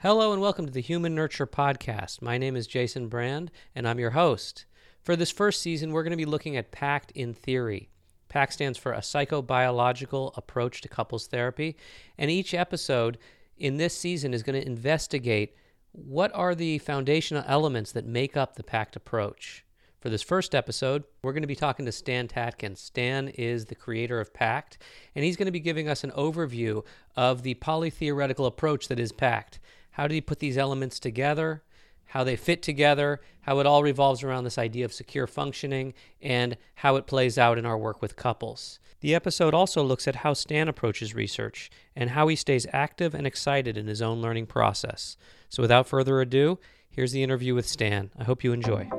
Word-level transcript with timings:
Hello 0.00 0.34
and 0.34 0.42
welcome 0.42 0.66
to 0.66 0.72
the 0.72 0.82
Human 0.82 1.14
Nurture 1.14 1.46
Podcast. 1.46 2.20
My 2.20 2.36
name 2.36 2.54
is 2.54 2.66
Jason 2.66 3.08
Brand 3.08 3.50
and 3.74 3.88
I'm 3.88 3.98
your 3.98 4.10
host. 4.10 4.66
For 5.02 5.16
this 5.16 5.30
first 5.30 5.62
season, 5.62 5.90
we're 5.90 6.02
going 6.02 6.10
to 6.10 6.18
be 6.18 6.26
looking 6.26 6.54
at 6.54 6.70
PACT 6.70 7.12
in 7.12 7.32
theory. 7.32 7.88
PACT 8.28 8.52
stands 8.52 8.76
for 8.76 8.92
a 8.92 8.98
psychobiological 8.98 10.36
approach 10.36 10.82
to 10.82 10.88
couples 10.88 11.28
therapy, 11.28 11.78
and 12.18 12.30
each 12.30 12.52
episode 12.52 13.16
in 13.56 13.78
this 13.78 13.96
season 13.96 14.34
is 14.34 14.42
going 14.42 14.60
to 14.60 14.66
investigate 14.66 15.56
what 15.92 16.30
are 16.34 16.54
the 16.54 16.76
foundational 16.76 17.44
elements 17.46 17.92
that 17.92 18.04
make 18.04 18.36
up 18.36 18.56
the 18.56 18.62
PACT 18.62 18.96
approach. 18.96 19.64
For 20.00 20.10
this 20.10 20.22
first 20.22 20.54
episode, 20.54 21.04
we're 21.22 21.32
going 21.32 21.42
to 21.42 21.48
be 21.48 21.56
talking 21.56 21.86
to 21.86 21.90
Stan 21.90 22.28
Tatkin. 22.28 22.76
Stan 22.76 23.28
is 23.28 23.64
the 23.64 23.74
creator 23.74 24.20
of 24.20 24.34
PACT, 24.34 24.76
and 25.14 25.24
he's 25.24 25.38
going 25.38 25.46
to 25.46 25.52
be 25.52 25.58
giving 25.58 25.88
us 25.88 26.04
an 26.04 26.10
overview 26.10 26.84
of 27.16 27.42
the 27.42 27.54
polytheoretical 27.54 28.46
approach 28.46 28.88
that 28.88 29.00
is 29.00 29.10
PACT. 29.10 29.58
How 29.96 30.06
did 30.06 30.14
he 30.14 30.20
put 30.20 30.40
these 30.40 30.58
elements 30.58 31.00
together? 31.00 31.62
How 32.04 32.22
they 32.22 32.36
fit 32.36 32.60
together, 32.60 33.22
how 33.40 33.60
it 33.60 33.66
all 33.66 33.82
revolves 33.82 34.22
around 34.22 34.44
this 34.44 34.58
idea 34.58 34.84
of 34.84 34.92
secure 34.92 35.26
functioning, 35.26 35.94
and 36.20 36.58
how 36.74 36.96
it 36.96 37.06
plays 37.06 37.38
out 37.38 37.56
in 37.56 37.64
our 37.64 37.78
work 37.78 38.02
with 38.02 38.14
couples. 38.14 38.78
The 39.00 39.14
episode 39.14 39.54
also 39.54 39.82
looks 39.82 40.06
at 40.06 40.16
how 40.16 40.34
Stan 40.34 40.68
approaches 40.68 41.14
research 41.14 41.70
and 41.96 42.10
how 42.10 42.28
he 42.28 42.36
stays 42.36 42.66
active 42.74 43.14
and 43.14 43.26
excited 43.26 43.78
in 43.78 43.86
his 43.86 44.02
own 44.02 44.20
learning 44.20 44.48
process. 44.48 45.16
So, 45.48 45.62
without 45.62 45.88
further 45.88 46.20
ado, 46.20 46.58
here's 46.90 47.12
the 47.12 47.22
interview 47.22 47.54
with 47.54 47.66
Stan. 47.66 48.10
I 48.18 48.24
hope 48.24 48.44
you 48.44 48.52
enjoy. 48.52 48.90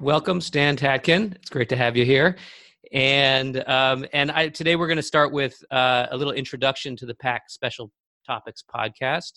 Welcome, 0.00 0.42
Stan 0.42 0.76
Tatkin. 0.76 1.34
It's 1.36 1.48
great 1.48 1.70
to 1.70 1.76
have 1.76 1.96
you 1.96 2.04
here. 2.04 2.36
And 2.92 3.62
um, 3.68 4.04
and 4.12 4.30
I, 4.30 4.48
today 4.48 4.76
we're 4.76 4.88
going 4.88 4.96
to 4.96 5.02
start 5.02 5.32
with 5.32 5.62
uh, 5.70 6.06
a 6.10 6.16
little 6.16 6.32
introduction 6.32 6.96
to 6.96 7.06
the 7.06 7.14
PACT 7.14 7.50
Special 7.50 7.90
Topics 8.26 8.64
podcast. 8.74 9.32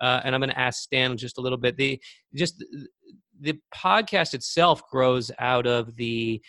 Uh, 0.00 0.20
and 0.24 0.34
I'm 0.34 0.40
going 0.40 0.50
to 0.50 0.58
ask 0.58 0.82
Stan 0.82 1.16
just 1.16 1.38
a 1.38 1.40
little 1.40 1.58
bit. 1.58 1.76
The 1.76 2.00
just 2.34 2.64
the 3.40 3.58
podcast 3.74 4.34
itself 4.34 4.82
grows 4.90 5.30
out 5.38 5.66
of 5.66 5.96
the 5.96 6.40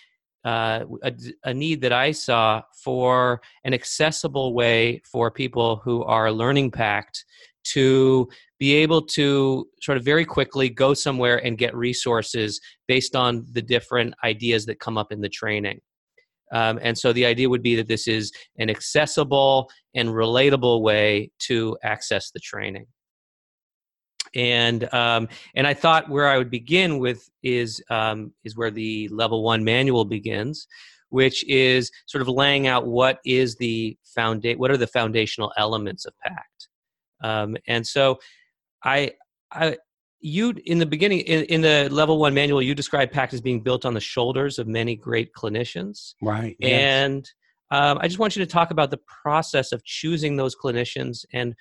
uh, 0.45 0.85
a, 1.03 1.13
a, 1.43 1.53
need 1.53 1.81
that 1.81 1.91
I 1.91 2.11
saw 2.11 2.61
for 2.81 3.41
an 3.65 3.73
accessible 3.73 4.53
way 4.53 5.01
for 5.03 5.29
people 5.29 5.81
who 5.83 6.03
are 6.05 6.31
learning 6.31 6.71
PACT 6.71 7.25
to 7.73 8.29
be 8.57 8.73
able 8.73 9.01
to 9.01 9.67
sort 9.81 9.97
of 9.97 10.05
very 10.05 10.23
quickly 10.23 10.69
go 10.69 10.93
somewhere 10.93 11.43
and 11.45 11.57
get 11.57 11.75
resources 11.75 12.61
based 12.87 13.17
on 13.17 13.45
the 13.51 13.61
different 13.61 14.13
ideas 14.23 14.65
that 14.65 14.79
come 14.79 14.97
up 14.97 15.11
in 15.11 15.19
the 15.19 15.27
training. 15.29 15.81
Um, 16.51 16.79
and 16.81 16.97
so 16.97 17.13
the 17.13 17.25
idea 17.25 17.49
would 17.49 17.61
be 17.61 17.75
that 17.75 17.87
this 17.87 18.07
is 18.07 18.31
an 18.57 18.69
accessible 18.69 19.69
and 19.95 20.09
relatable 20.09 20.81
way 20.81 21.31
to 21.39 21.77
access 21.83 22.31
the 22.31 22.39
training. 22.39 22.87
And 24.35 24.91
um, 24.93 25.27
and 25.55 25.65
I 25.65 25.73
thought 25.73 26.09
where 26.09 26.27
I 26.27 26.37
would 26.37 26.51
begin 26.51 26.99
with 26.99 27.27
is 27.41 27.81
um, 27.89 28.33
is 28.43 28.55
where 28.55 28.71
the 28.71 29.07
level 29.09 29.43
one 29.43 29.63
manual 29.63 30.05
begins, 30.05 30.67
which 31.09 31.43
is 31.47 31.91
sort 32.05 32.21
of 32.21 32.27
laying 32.27 32.67
out 32.67 32.85
what 32.85 33.19
is 33.25 33.55
the 33.55 33.97
founda- 34.15 34.57
what 34.57 34.69
are 34.69 34.77
the 34.77 34.87
foundational 34.87 35.51
elements 35.57 36.05
of 36.05 36.13
PACT. 36.19 36.67
Um, 37.23 37.57
and 37.67 37.85
so 37.85 38.19
I 38.83 39.13
I 39.51 39.77
you 40.21 40.53
in 40.65 40.79
the 40.79 40.85
beginning 40.85 41.19
in, 41.19 41.45
in 41.45 41.61
the 41.61 41.87
level 41.91 42.19
one 42.19 42.33
manual 42.33 42.61
you 42.61 42.75
described 42.75 43.11
pact 43.11 43.33
as 43.33 43.41
being 43.41 43.61
built 43.61 43.85
on 43.85 43.93
the 43.93 43.99
shoulders 43.99 44.59
of 44.59 44.67
many 44.67 44.95
great 44.95 45.33
clinicians 45.33 46.13
right 46.21 46.55
yes. 46.59 46.71
and 46.71 47.31
um, 47.71 47.97
i 48.01 48.07
just 48.07 48.19
want 48.19 48.35
you 48.35 48.43
to 48.43 48.51
talk 48.51 48.71
about 48.71 48.91
the 48.91 48.99
process 49.23 49.71
of 49.71 49.83
choosing 49.85 50.35
those 50.35 50.55
clinicians 50.55 51.25
and 51.33 51.55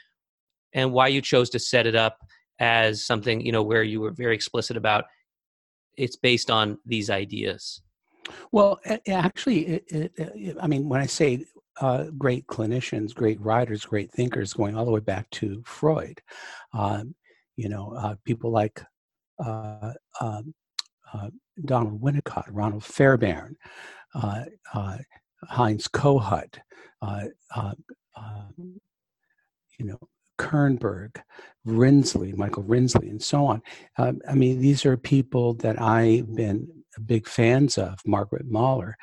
and 0.74 0.92
why 0.92 1.06
you 1.06 1.20
chose 1.20 1.48
to 1.50 1.58
set 1.58 1.86
it 1.86 1.94
up 1.94 2.18
as 2.58 3.04
something 3.04 3.40
you 3.40 3.52
know 3.52 3.62
where 3.62 3.82
you 3.82 4.00
were 4.00 4.10
very 4.10 4.34
explicit 4.34 4.76
about 4.76 5.04
it's 5.96 6.16
based 6.16 6.50
on 6.50 6.78
these 6.84 7.10
ideas 7.10 7.82
well 8.50 8.80
actually 9.06 9.66
it, 9.66 9.84
it, 9.88 10.12
it, 10.16 10.56
i 10.60 10.66
mean 10.66 10.88
when 10.88 11.00
i 11.00 11.06
say 11.06 11.44
uh, 11.80 12.06
great 12.18 12.44
clinicians 12.48 13.14
great 13.14 13.40
writers 13.40 13.84
great 13.84 14.10
thinkers 14.10 14.52
going 14.52 14.76
all 14.76 14.84
the 14.84 14.90
way 14.90 14.98
back 14.98 15.30
to 15.30 15.62
freud 15.64 16.20
um, 16.72 17.14
you 17.58 17.68
know, 17.68 17.92
uh, 17.98 18.14
people 18.24 18.52
like 18.52 18.80
uh, 19.44 19.92
um, 20.20 20.54
uh, 21.12 21.28
Donald 21.64 22.00
Winnicott, 22.00 22.46
Ronald 22.50 22.84
Fairbairn, 22.84 23.56
uh, 24.14 24.44
uh, 24.72 24.98
Heinz 25.42 25.88
Kohut, 25.88 26.58
uh, 27.02 27.24
um, 27.56 28.80
you 29.76 29.86
know, 29.86 29.98
Kernberg, 30.38 31.20
Rinsley, 31.66 32.36
Michael 32.36 32.62
Rinsley, 32.62 33.10
and 33.10 33.20
so 33.20 33.44
on. 33.46 33.60
Um, 33.98 34.20
I 34.28 34.34
mean, 34.34 34.60
these 34.60 34.86
are 34.86 34.96
people 34.96 35.54
that 35.54 35.82
I've 35.82 36.32
been 36.36 36.68
big 37.06 37.26
fans 37.26 37.76
of. 37.76 37.98
Margaret 38.06 38.46
Mahler, 38.46 38.96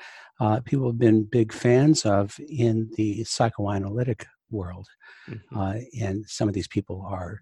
people 0.64 0.88
have 0.88 0.98
been 0.98 1.26
big 1.26 1.52
fans 1.52 2.06
of 2.06 2.40
in 2.48 2.90
the 2.96 3.26
psychoanalytic 3.26 4.26
world, 4.50 4.88
mm-hmm. 5.30 5.80
and 6.02 6.26
some 6.26 6.48
of 6.48 6.54
these 6.54 6.70
people 6.70 7.06
are 7.06 7.42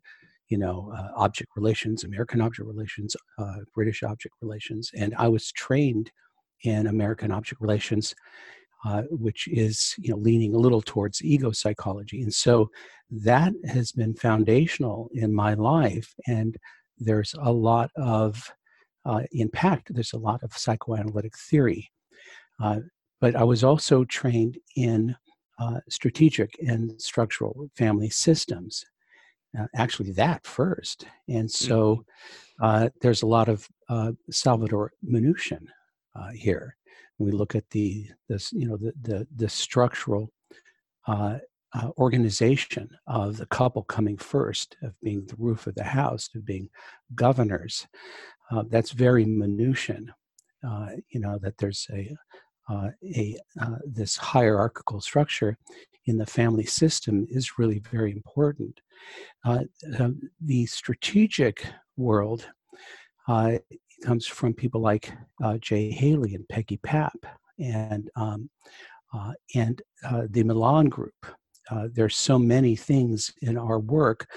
you 0.53 0.59
know, 0.59 0.93
uh, 0.95 1.07
object 1.15 1.49
relations, 1.55 2.03
American 2.03 2.39
object 2.39 2.67
relations, 2.67 3.15
uh, 3.39 3.55
British 3.73 4.03
object 4.03 4.35
relations, 4.39 4.91
and 4.95 5.15
I 5.17 5.27
was 5.27 5.51
trained 5.51 6.11
in 6.63 6.85
American 6.85 7.31
object 7.31 7.59
relations, 7.59 8.13
uh, 8.85 9.01
which 9.09 9.47
is 9.47 9.95
you 9.97 10.11
know 10.11 10.17
leaning 10.17 10.53
a 10.53 10.59
little 10.59 10.83
towards 10.83 11.23
ego 11.23 11.51
psychology, 11.51 12.21
and 12.21 12.31
so 12.31 12.69
that 13.09 13.51
has 13.65 13.91
been 13.91 14.13
foundational 14.13 15.09
in 15.15 15.33
my 15.33 15.55
life. 15.55 16.13
And 16.27 16.55
there's 16.99 17.33
a 17.39 17.51
lot 17.51 17.89
of 17.95 18.53
uh, 19.03 19.23
in 19.31 19.49
PACT, 19.49 19.91
there's 19.95 20.13
a 20.13 20.25
lot 20.29 20.43
of 20.43 20.53
psychoanalytic 20.53 21.35
theory, 21.35 21.89
uh, 22.61 22.81
but 23.19 23.35
I 23.35 23.43
was 23.43 23.63
also 23.63 24.03
trained 24.03 24.59
in 24.75 25.15
uh, 25.57 25.79
strategic 25.89 26.51
and 26.59 27.01
structural 27.01 27.71
family 27.75 28.11
systems 28.11 28.85
uh, 29.57 29.67
actually 29.75 30.11
that 30.11 30.45
first. 30.45 31.05
And 31.27 31.49
so 31.49 32.05
mm-hmm. 32.61 32.65
uh, 32.65 32.89
there's 33.01 33.21
a 33.21 33.27
lot 33.27 33.49
of 33.49 33.67
uh, 33.89 34.13
Salvador 34.29 34.91
Minuchin 35.07 35.65
uh, 36.15 36.29
here. 36.29 36.75
we 37.19 37.31
look 37.31 37.55
at 37.55 37.69
the 37.69 38.07
this 38.27 38.51
you 38.51 38.67
know 38.67 38.77
the 38.77 38.93
the, 39.01 39.27
the 39.35 39.49
structural 39.49 40.31
uh, 41.07 41.37
uh, 41.73 41.89
organization 41.97 42.89
of 43.07 43.37
the 43.37 43.47
couple 43.47 43.83
coming 43.83 44.17
first, 44.17 44.77
of 44.83 44.93
being 45.01 45.25
the 45.25 45.35
roof 45.37 45.65
of 45.67 45.75
the 45.75 45.83
house, 45.83 46.29
of 46.35 46.45
being 46.45 46.69
governors. 47.15 47.87
that's 48.69 48.91
very 48.91 49.25
Minuchin. 49.25 50.05
you 51.09 51.19
know 51.19 51.37
that 51.41 51.57
there's 51.57 51.87
a 51.91 52.15
uh, 52.69 52.89
a 53.03 53.37
uh, 53.61 53.75
this 53.85 54.15
hierarchical 54.15 55.01
structure 55.01 55.57
in 56.05 56.17
the 56.17 56.25
family 56.25 56.65
system 56.65 57.25
is 57.29 57.57
really 57.57 57.79
very 57.79 58.11
important. 58.11 58.81
Uh, 59.45 59.63
the 60.41 60.65
strategic 60.65 61.65
world 61.97 62.47
uh, 63.27 63.53
comes 64.03 64.25
from 64.25 64.53
people 64.53 64.81
like 64.81 65.11
uh, 65.43 65.57
Jay 65.59 65.89
Haley 65.89 66.35
and 66.35 66.47
Peggy 66.49 66.77
Papp 66.77 67.15
and 67.59 68.09
um, 68.15 68.49
uh, 69.13 69.33
and 69.55 69.81
the 70.29 70.43
Milan 70.43 70.87
Group. 70.87 71.25
there's 71.93 72.15
so 72.15 72.39
many 72.39 72.75
things 72.75 73.31
in 73.41 73.57
our 73.57 73.79
work 73.79 74.27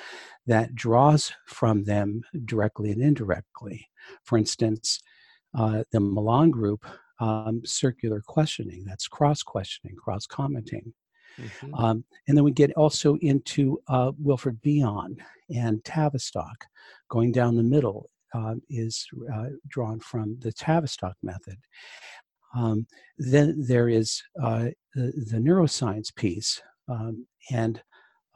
that 0.46 0.75
draws 0.75 1.32
from 1.46 1.82
them 1.84 2.22
directly 2.44 2.90
and 2.93 3.02
indirectly. 3.02 3.88
For 4.25 4.38
instance, 4.38 5.00
the 5.55 6.00
Milan 6.00 6.50
Group 6.50 6.84
um, 7.20 7.62
circular 7.64 8.22
questioning. 8.26 8.84
That's 8.84 9.08
cross 9.08 9.42
questioning, 9.42 9.96
cross 9.96 10.26
commenting. 10.26 10.92
Mm-hmm. 11.40 11.74
Um, 11.74 12.04
and 12.28 12.36
then 12.36 12.44
we 12.44 12.52
get 12.52 12.72
also 12.74 13.16
into 13.16 13.80
uh, 13.88 14.12
Wilfred 14.18 14.60
Bion 14.62 15.16
and 15.54 15.84
Tavistock. 15.84 16.64
Going 17.08 17.32
down 17.32 17.56
the 17.56 17.62
middle 17.62 18.10
uh, 18.34 18.54
is 18.68 19.06
uh, 19.32 19.46
drawn 19.68 20.00
from 20.00 20.36
the 20.40 20.52
Tavistock 20.52 21.16
method. 21.22 21.56
Um, 22.54 22.86
then 23.19 23.54
there 23.66 23.88
is 23.88 24.22
uh, 24.42 24.69
the, 24.94 25.12
the, 25.30 25.38
neuroscience 25.38 26.14
piece, 26.14 26.60
um, 26.88 27.26
and 27.50 27.82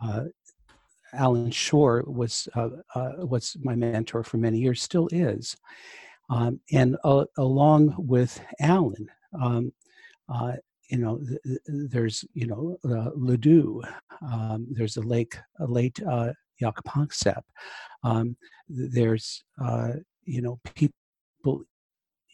uh, 0.03 0.25
Allan 1.15 1.51
Schore 1.51 2.05
was 2.07 2.49
uh, 2.55 2.69
was 3.19 3.57
my 3.63 3.75
mentor 3.75 4.23
for 4.23 4.37
many 4.37 4.59
years, 4.59 4.83
still 4.83 5.09
is. 5.11 5.57
Um, 6.31 6.61
and 6.73 6.97
uh, 7.05 7.25
along 7.39 7.95
with 7.99 8.41
Allan, 8.61 9.09
um, 9.41 9.73
uh, 10.29 10.53
you 10.89 10.99
know, 10.99 11.19
th- 11.19 11.41
th- 11.45 11.61
there's, 11.67 12.25
you 12.35 12.47
know, 12.47 12.77
uh, 12.85 13.11
Ledoux, 13.15 13.83
um, 14.23 14.67
there's 14.71 14.97
a 14.97 15.03
lake, 15.03 15.37
a 15.61 15.67
late 15.67 16.01
uh, 16.09 16.33
Jaak 16.61 16.77
Um, 18.05 18.37
there's, 18.69 19.43
uh, 19.65 19.93
you 20.25 20.43
know, 20.43 20.61
people 20.75 21.65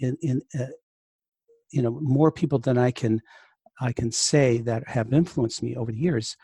in, 0.01 0.17
in 0.21 0.43
uh, 0.59 0.67
you 1.71 1.83
know, 1.83 1.99
more 2.01 2.31
people 2.31 2.59
than 2.59 2.79
I 2.79 2.91
can 2.91 3.21
I 3.81 3.93
can 3.93 4.11
say 4.11 4.59
that 4.59 4.89
have 4.89 5.13
influenced 5.13 5.63
me 5.63 5.77
over 5.77 5.93
the 5.93 5.99
years 5.99 6.37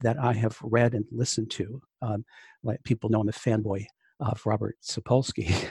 that 0.00 0.18
I 0.18 0.32
have 0.32 0.56
read 0.62 0.94
and 0.94 1.04
listened 1.10 1.50
to. 1.52 1.82
Um, 2.00 2.24
like 2.62 2.82
people 2.84 3.10
know 3.10 3.20
I'm 3.20 3.28
a 3.28 3.32
fanboy 3.32 3.84
of 4.20 4.44
Robert 4.44 4.76
Sapolsky, 4.82 5.68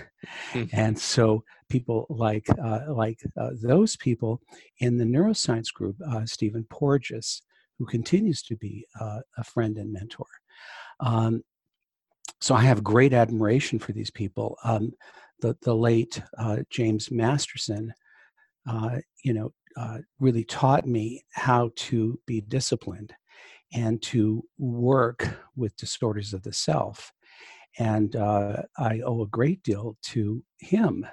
hmm. 0.51 0.63
and 0.73 0.97
so 0.97 1.43
people 1.69 2.05
like 2.09 2.47
uh, 2.49 2.81
like 2.87 3.19
uh, 3.37 3.51
those 3.61 3.95
people 3.95 4.41
in 4.79 4.97
the 4.97 5.05
neuroscience 5.05 5.73
group, 5.73 5.95
uh, 6.07 6.25
Stephen 6.25 6.65
Porges, 6.69 7.41
who 7.77 7.85
continues 7.85 8.41
to 8.43 8.55
be 8.57 8.85
uh, 8.99 9.19
a 9.37 9.43
friend 9.43 9.77
and 9.77 9.93
mentor. 9.93 10.27
Um, 10.99 11.43
so 12.41 12.55
I 12.55 12.61
have 12.61 12.83
great 12.83 13.13
admiration 13.13 13.79
for 13.79 13.91
these 13.91 14.11
people. 14.11 14.57
Um, 14.63 14.93
the 15.41 15.55
the 15.61 15.75
late 15.75 16.21
uh, 16.37 16.57
James 16.69 17.11
Masterson, 17.11 17.93
uh, 18.69 18.97
you 19.23 19.33
know, 19.33 19.53
really 20.19 20.43
taught 20.43 20.85
me 20.85 21.23
how 21.31 21.71
to 21.75 22.19
be 22.25 22.41
disciplined 22.41 23.13
and 23.73 24.01
to 24.01 24.43
work 24.57 25.27
with 25.55 25.75
disorders 25.77 26.33
of 26.33 26.43
the 26.43 26.53
self. 26.53 27.13
And 27.77 28.15
uh, 28.15 28.63
I 28.77 29.01
owe 29.01 29.21
a 29.21 29.27
great 29.27 29.63
deal 29.63 29.97
to 30.03 30.43
him. 30.59 31.05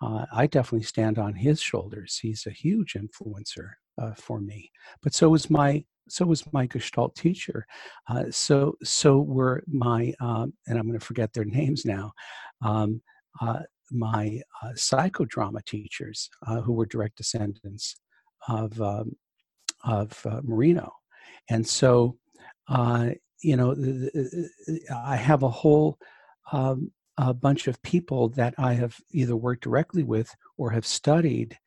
Uh, 0.00 0.26
I 0.32 0.46
definitely 0.46 0.84
stand 0.84 1.18
on 1.18 1.34
his 1.34 1.60
shoulders. 1.60 2.18
He's 2.20 2.46
a 2.46 2.50
huge 2.50 2.94
influencer 2.94 3.70
uh, 4.00 4.14
for 4.14 4.40
me. 4.40 4.70
But 5.02 5.14
so 5.14 5.28
was 5.28 5.48
my 5.48 5.84
so 6.08 6.26
was 6.26 6.52
my 6.52 6.66
Gestalt 6.66 7.14
teacher. 7.14 7.64
Uh, 8.08 8.24
so 8.30 8.74
so 8.82 9.20
were 9.20 9.62
my 9.68 10.12
um, 10.20 10.52
and 10.66 10.78
I'm 10.78 10.86
going 10.86 10.98
to 10.98 11.04
forget 11.04 11.32
their 11.32 11.44
names 11.60 11.84
now. 11.84 12.12
Um, 12.62 13.00
uh, 13.40 13.60
my 13.90 14.40
uh, 14.62 14.70
psychodrama 14.70 15.64
teachers, 15.64 16.28
who 16.64 16.72
were 16.72 16.86
direct 16.86 17.16
descendants 17.16 17.96
of 18.48 18.80
um, 18.80 19.12
of 19.84 20.26
Moreno, 20.42 20.92
and 21.50 21.66
so, 21.66 22.16
you 23.42 23.56
know, 23.56 23.74
I 24.94 25.16
have 25.16 25.42
a 25.42 25.48
whole 25.48 25.98
um, 26.52 26.90
a 27.18 27.34
bunch 27.34 27.68
of 27.68 27.82
people 27.82 28.28
that 28.30 28.54
I 28.58 28.72
have 28.74 28.96
either 29.10 29.36
worked 29.36 29.64
directly 29.64 30.02
with 30.02 30.34
or 30.56 30.70
have 30.70 30.86
studied 30.86 31.58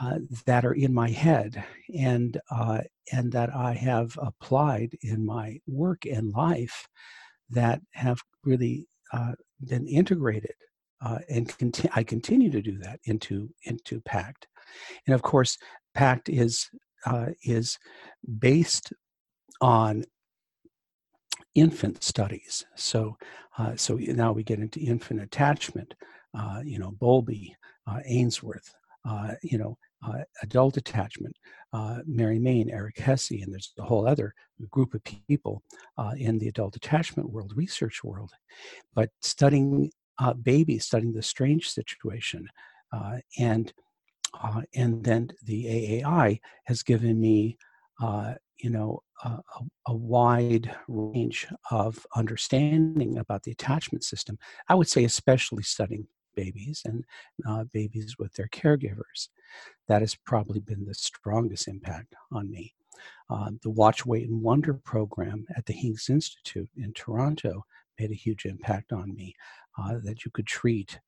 uh, 0.00 0.18
that 0.46 0.64
are 0.64 0.74
in 0.74 0.92
my 0.92 1.10
head 1.10 1.62
and 1.96 2.40
uh, 2.50 2.80
and 3.12 3.32
that 3.32 3.54
I 3.54 3.72
have 3.72 4.18
applied 4.20 4.96
in 5.02 5.24
my 5.24 5.60
work 5.66 6.04
and 6.04 6.32
life 6.32 6.88
that 7.50 7.80
have 7.92 8.20
really 8.44 8.86
uh, 9.12 9.32
been 9.66 9.86
integrated 9.86 10.54
uh, 11.00 11.18
and 11.28 11.56
conti- 11.58 11.88
I 11.94 12.02
continue 12.02 12.50
to 12.50 12.60
do 12.60 12.78
that 12.78 13.00
into 13.04 13.48
into 13.64 14.00
Pact, 14.00 14.48
and 15.06 15.14
of 15.14 15.22
course 15.22 15.56
Pact 15.94 16.28
is 16.28 16.68
uh, 17.06 17.26
is 17.44 17.78
based 18.38 18.92
on 19.60 20.04
infant 21.58 22.02
studies. 22.02 22.64
So, 22.76 23.16
uh, 23.58 23.76
so 23.76 23.96
now 23.96 24.32
we 24.32 24.42
get 24.42 24.60
into 24.60 24.80
infant 24.80 25.20
attachment. 25.20 25.94
Uh, 26.38 26.60
you 26.64 26.78
know, 26.78 26.92
Bowlby, 26.92 27.54
uh, 27.86 28.00
Ainsworth. 28.04 28.74
Uh, 29.08 29.34
you 29.42 29.56
know, 29.56 29.78
uh, 30.06 30.22
adult 30.42 30.76
attachment. 30.76 31.36
Mary 32.06 32.38
Main, 32.38 32.70
Eric 32.70 32.98
Hesse, 32.98 33.42
and 33.42 33.52
there's 33.52 33.72
a 33.78 33.82
whole 33.82 34.06
other 34.06 34.34
group 34.70 34.94
of 34.94 35.02
people 35.04 35.62
in 36.16 36.38
the 36.38 36.48
adult 36.48 36.76
attachment 36.76 37.30
world, 37.30 37.52
research 37.54 38.02
world. 38.02 38.30
But 38.94 39.10
studying 39.20 39.90
babies, 40.42 40.86
studying 40.86 41.12
the 41.12 41.22
strange 41.22 41.70
situation, 41.70 42.48
and 43.38 43.72
uh, 44.42 44.62
and 44.74 45.04
then 45.04 45.30
the 45.44 45.64
AAI 46.02 46.40
has 46.64 46.82
given 46.82 47.20
me, 47.20 47.56
uh, 48.00 48.34
you 48.58 48.70
know, 48.70 49.02
a, 49.24 49.38
a, 49.86 49.94
wide 49.94 50.74
range 50.88 51.46
of 51.70 52.04
understanding 52.16 53.18
about 53.18 53.42
the 53.42 53.52
attachment 53.52 54.04
system. 54.04 54.38
I 54.68 54.74
would 54.74 54.88
say, 54.88 55.04
especially 55.04 55.62
studying 55.62 56.06
babies 56.34 56.82
and 56.84 57.04
uh, 57.48 57.64
babies 57.72 58.16
with 58.18 58.32
their 58.34 58.48
caregivers. 58.48 59.28
That 59.88 60.02
has 60.02 60.14
probably 60.14 60.60
been 60.60 60.84
the 60.84 60.94
strongest 60.94 61.66
impact 61.66 62.14
on 62.32 62.50
me. 62.50 62.74
Uh, 63.30 63.50
the 63.62 63.70
Watch, 63.70 64.06
Wait, 64.06 64.28
and 64.28 64.42
Wonder 64.42 64.74
program 64.74 65.46
at 65.56 65.66
the 65.66 65.72
Hincks 65.72 66.10
Institute 66.10 66.68
in 66.76 66.92
Toronto 66.92 67.64
made 67.98 68.10
a 68.10 68.14
huge 68.14 68.44
impact 68.44 68.92
on 68.92 69.14
me. 69.14 69.34
Uh, 69.78 69.98
that 70.02 70.24
you 70.24 70.30
could 70.32 70.46
treat 70.46 70.98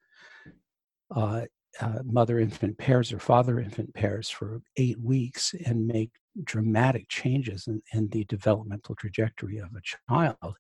uh, 1.15 1.43
uh, 1.81 1.99
mother 2.05 2.39
infant 2.39 2.79
pairs 2.79 3.13
or 3.13 3.19
father 3.19 3.59
infant 3.61 3.93
pairs 3.95 4.29
for 4.29 4.61
eight 4.77 5.01
weeks 5.01 5.55
and 5.67 5.87
make 5.87 6.11
dramatic 6.45 7.09
changes 7.09 7.67
in, 7.67 7.83
in 7.93 8.09
the 8.09 8.25
developmental 8.25 8.95
trajectory 8.95 9.59
of 9.59 9.71
a 9.75 9.83
child, 10.09 10.57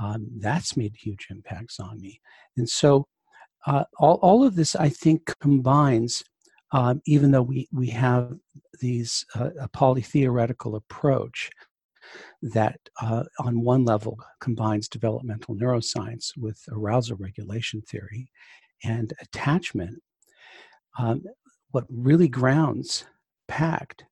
um, 0.00 0.26
that's 0.38 0.76
made 0.76 0.94
huge 0.96 1.28
impacts 1.30 1.80
on 1.80 2.00
me. 2.00 2.20
And 2.56 2.68
so, 2.68 3.06
uh, 3.66 3.84
all, 3.98 4.18
all 4.22 4.44
of 4.44 4.54
this, 4.54 4.76
I 4.76 4.88
think, 4.88 5.34
combines, 5.40 6.22
um, 6.72 7.00
even 7.06 7.30
though 7.30 7.42
we, 7.42 7.68
we 7.72 7.88
have 7.88 8.34
these 8.80 9.24
uh, 9.34 9.50
a 9.60 9.68
polytheoretical 9.68 10.76
approach 10.76 11.50
that, 12.42 12.78
uh, 13.02 13.24
on 13.40 13.62
one 13.62 13.84
level, 13.84 14.18
combines 14.40 14.88
developmental 14.88 15.56
neuroscience 15.56 16.30
with 16.36 16.60
arousal 16.70 17.16
regulation 17.16 17.82
theory 17.82 18.30
and 18.84 19.12
attachment 19.20 20.00
um, 20.98 21.22
what 21.70 21.84
really 21.90 22.28
grounds 22.28 23.04
PACT 23.48 24.04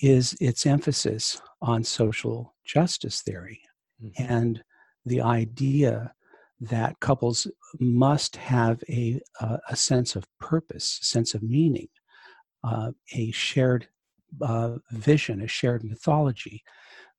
is 0.00 0.36
its 0.40 0.66
emphasis 0.66 1.40
on 1.60 1.82
social 1.82 2.54
justice 2.64 3.20
theory 3.22 3.60
mm-hmm. 4.02 4.32
and 4.32 4.62
the 5.04 5.20
idea 5.20 6.12
that 6.60 6.98
couples 7.00 7.46
must 7.78 8.36
have 8.36 8.82
a, 8.88 9.20
uh, 9.40 9.58
a 9.68 9.76
sense 9.76 10.16
of 10.16 10.24
purpose, 10.40 10.98
sense 11.02 11.34
of 11.34 11.42
meaning, 11.42 11.88
uh, 12.64 12.90
a 13.14 13.30
shared 13.30 13.88
uh, 14.42 14.76
vision, 14.90 15.40
a 15.42 15.48
shared 15.48 15.84
mythology 15.84 16.62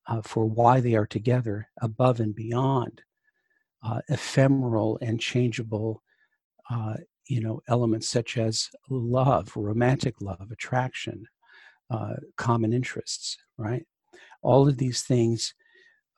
uh, 0.07 0.21
for 0.21 0.45
why 0.45 0.79
they 0.79 0.95
are 0.95 1.05
together 1.05 1.69
above 1.81 2.19
and 2.19 2.35
beyond 2.35 3.01
uh, 3.83 4.01
ephemeral 4.09 4.97
and 5.01 5.19
changeable 5.19 6.03
uh, 6.69 6.95
you 7.27 7.39
know 7.39 7.61
elements 7.67 8.09
such 8.09 8.37
as 8.37 8.69
love 8.89 9.55
romantic 9.55 10.15
love 10.19 10.49
attraction 10.51 11.25
uh, 11.89 12.15
common 12.37 12.73
interests 12.73 13.37
right? 13.57 13.85
All 14.41 14.67
of 14.67 14.77
these 14.77 15.01
things 15.01 15.53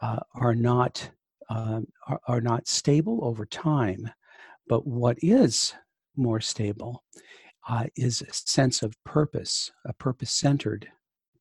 uh, 0.01 0.19
are 0.35 0.55
not 0.55 1.09
um, 1.49 1.87
are, 2.07 2.21
are, 2.27 2.41
not 2.41 2.67
stable 2.67 3.19
over 3.23 3.45
time 3.45 4.09
but 4.67 4.87
what 4.87 5.17
is 5.21 5.73
more 6.15 6.39
stable 6.39 7.03
uh, 7.67 7.85
is 7.97 8.21
a 8.21 8.33
sense 8.33 8.81
of 8.83 8.95
purpose 9.03 9.71
a 9.85 9.93
purpose 9.93 10.31
centered 10.31 10.87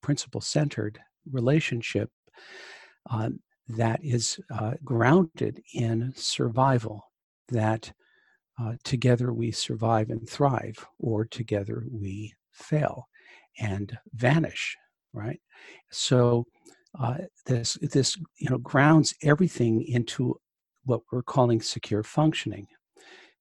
principle 0.03 0.41
centered 0.41 0.99
relationship 1.31 2.11
um, 3.11 3.41
that 3.69 4.01
is 4.03 4.41
uh, 4.53 4.73
grounded 4.85 5.63
in 5.75 6.13
survival 6.17 7.11
that 7.49 7.93
uh, 8.61 8.75
together 8.85 9.33
we 9.33 9.51
survive 9.51 10.11
and 10.11 10.29
thrive, 10.29 10.87
or 10.99 11.25
together 11.25 11.85
we 11.91 12.35
fail 12.53 13.09
and 13.59 13.97
vanish, 14.15 14.77
right? 15.13 15.41
So 15.91 16.47
uh, 16.99 17.19
this 17.47 17.75
this 17.75 18.17
you 18.39 18.51
know 18.51 18.59
grounds 18.59 19.15
everything 19.23 19.85
into 19.87 20.41
what 20.85 21.03
we're 21.13 21.23
calling 21.23 21.61
secure 21.61 22.03
functioning, 22.03 22.67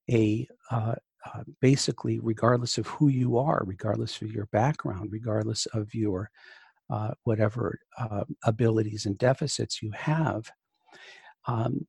a 0.09 0.47
uh, 0.71 0.95
uh, 1.25 1.43
basically 1.61 2.19
regardless 2.19 2.77
of 2.77 2.87
who 2.87 3.07
you 3.07 3.37
are, 3.37 3.63
regardless 3.65 4.21
of 4.21 4.31
your 4.31 4.45
background, 4.47 5.09
regardless 5.11 5.65
of 5.67 5.93
your 5.93 6.29
uh, 6.89 7.11
whatever 7.23 7.79
uh, 7.97 8.23
abilities 8.43 9.05
and 9.05 9.17
deficits 9.17 9.81
you 9.81 9.91
have, 9.91 10.49
um, 11.45 11.85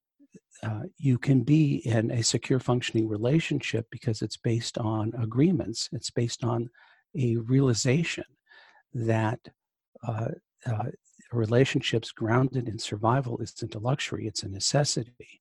uh, 0.63 0.83
you 0.99 1.17
can 1.17 1.43
be 1.43 1.77
in 1.87 2.11
a 2.11 2.23
secure 2.23 2.59
functioning 2.59 3.09
relationship 3.09 3.87
because 3.91 4.21
it's 4.21 4.37
based 4.37 4.77
on 4.79 5.13
agreements 5.19 5.89
it's 5.93 6.11
based 6.11 6.45
on 6.45 6.69
a 7.17 7.37
realization 7.37 8.25
that 8.95 9.41
uh, 10.07 10.29
uh, 10.67 10.85
relationships 11.33 12.11
grounded 12.11 12.69
in 12.69 12.79
survival 12.79 13.39
isn't 13.41 13.75
a 13.75 13.79
luxury 13.79 14.27
it's 14.27 14.43
a 14.43 14.49
necessity 14.49 15.41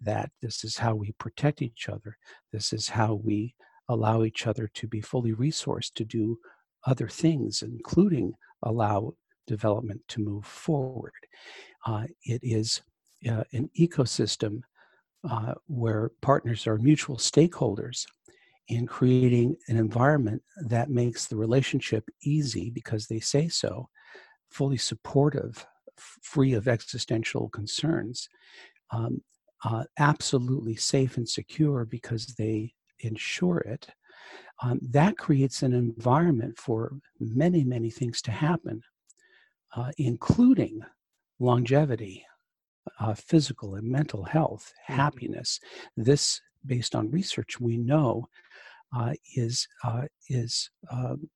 that 0.00 0.30
this 0.42 0.64
is 0.64 0.76
how 0.76 0.94
we 0.94 1.12
protect 1.12 1.62
each 1.62 1.88
other 1.88 2.16
this 2.52 2.72
is 2.72 2.88
how 2.88 3.14
we 3.14 3.54
allow 3.88 4.22
each 4.24 4.46
other 4.46 4.68
to 4.74 4.86
be 4.86 5.00
fully 5.00 5.32
resourced 5.32 5.92
to 5.94 6.04
do 6.04 6.38
other 6.86 7.08
things 7.08 7.62
including 7.62 8.32
allow 8.62 9.12
development 9.48 10.00
to 10.08 10.20
move 10.20 10.46
forward. 10.46 11.12
Uh, 11.84 12.04
it 12.22 12.40
is 12.44 12.82
uh, 13.28 13.42
an 13.52 13.68
ecosystem 13.76 14.60
uh, 15.28 15.54
where 15.66 16.12
partners 16.20 16.68
are 16.68 16.78
mutual 16.78 17.16
stakeholders 17.16 18.06
in 18.68 18.86
creating 18.86 19.56
an 19.68 19.76
environment 19.76 20.42
that 20.66 20.90
makes 20.90 21.26
the 21.26 21.36
relationship 21.36 22.04
easy 22.22 22.70
because 22.70 23.06
they 23.06 23.20
say 23.20 23.48
so, 23.48 23.88
fully 24.50 24.76
supportive, 24.76 25.66
free 26.22 26.52
of 26.52 26.68
existential 26.68 27.48
concerns, 27.48 28.28
um, 28.90 29.22
uh, 29.64 29.84
absolutely 29.98 30.76
safe 30.76 31.16
and 31.16 31.28
secure 31.28 31.84
because 31.84 32.26
they 32.38 32.72
ensure 33.00 33.58
it. 33.58 33.88
Um, 34.62 34.80
that 34.90 35.16
creates 35.16 35.62
an 35.62 35.72
environment 35.72 36.58
for 36.58 36.92
many, 37.20 37.64
many 37.64 37.90
things 37.90 38.20
to 38.22 38.30
happen, 38.30 38.82
uh, 39.74 39.92
including 39.98 40.80
longevity, 41.38 42.24
uh, 42.98 43.14
physical 43.14 43.76
and 43.76 43.88
mental 43.88 44.24
health, 44.24 44.72
mm-hmm. 44.82 45.00
happiness. 45.00 45.60
This, 45.96 46.40
based 46.68 46.94
on 46.94 47.10
research, 47.10 47.60
we 47.60 47.76
know 47.76 48.28
uh, 48.94 49.14
is 49.34 49.66
uh, 49.84 50.04
is 50.28 50.70
um, 50.90 51.28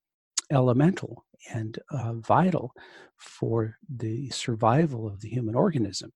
elemental 0.51 1.25
and 1.53 1.79
uh, 1.91 2.13
vital 2.13 2.71
for 3.17 3.77
the 3.97 4.29
survival 4.29 5.07
of 5.07 5.19
the 5.21 5.29
human 5.29 5.55
organism. 5.55 6.11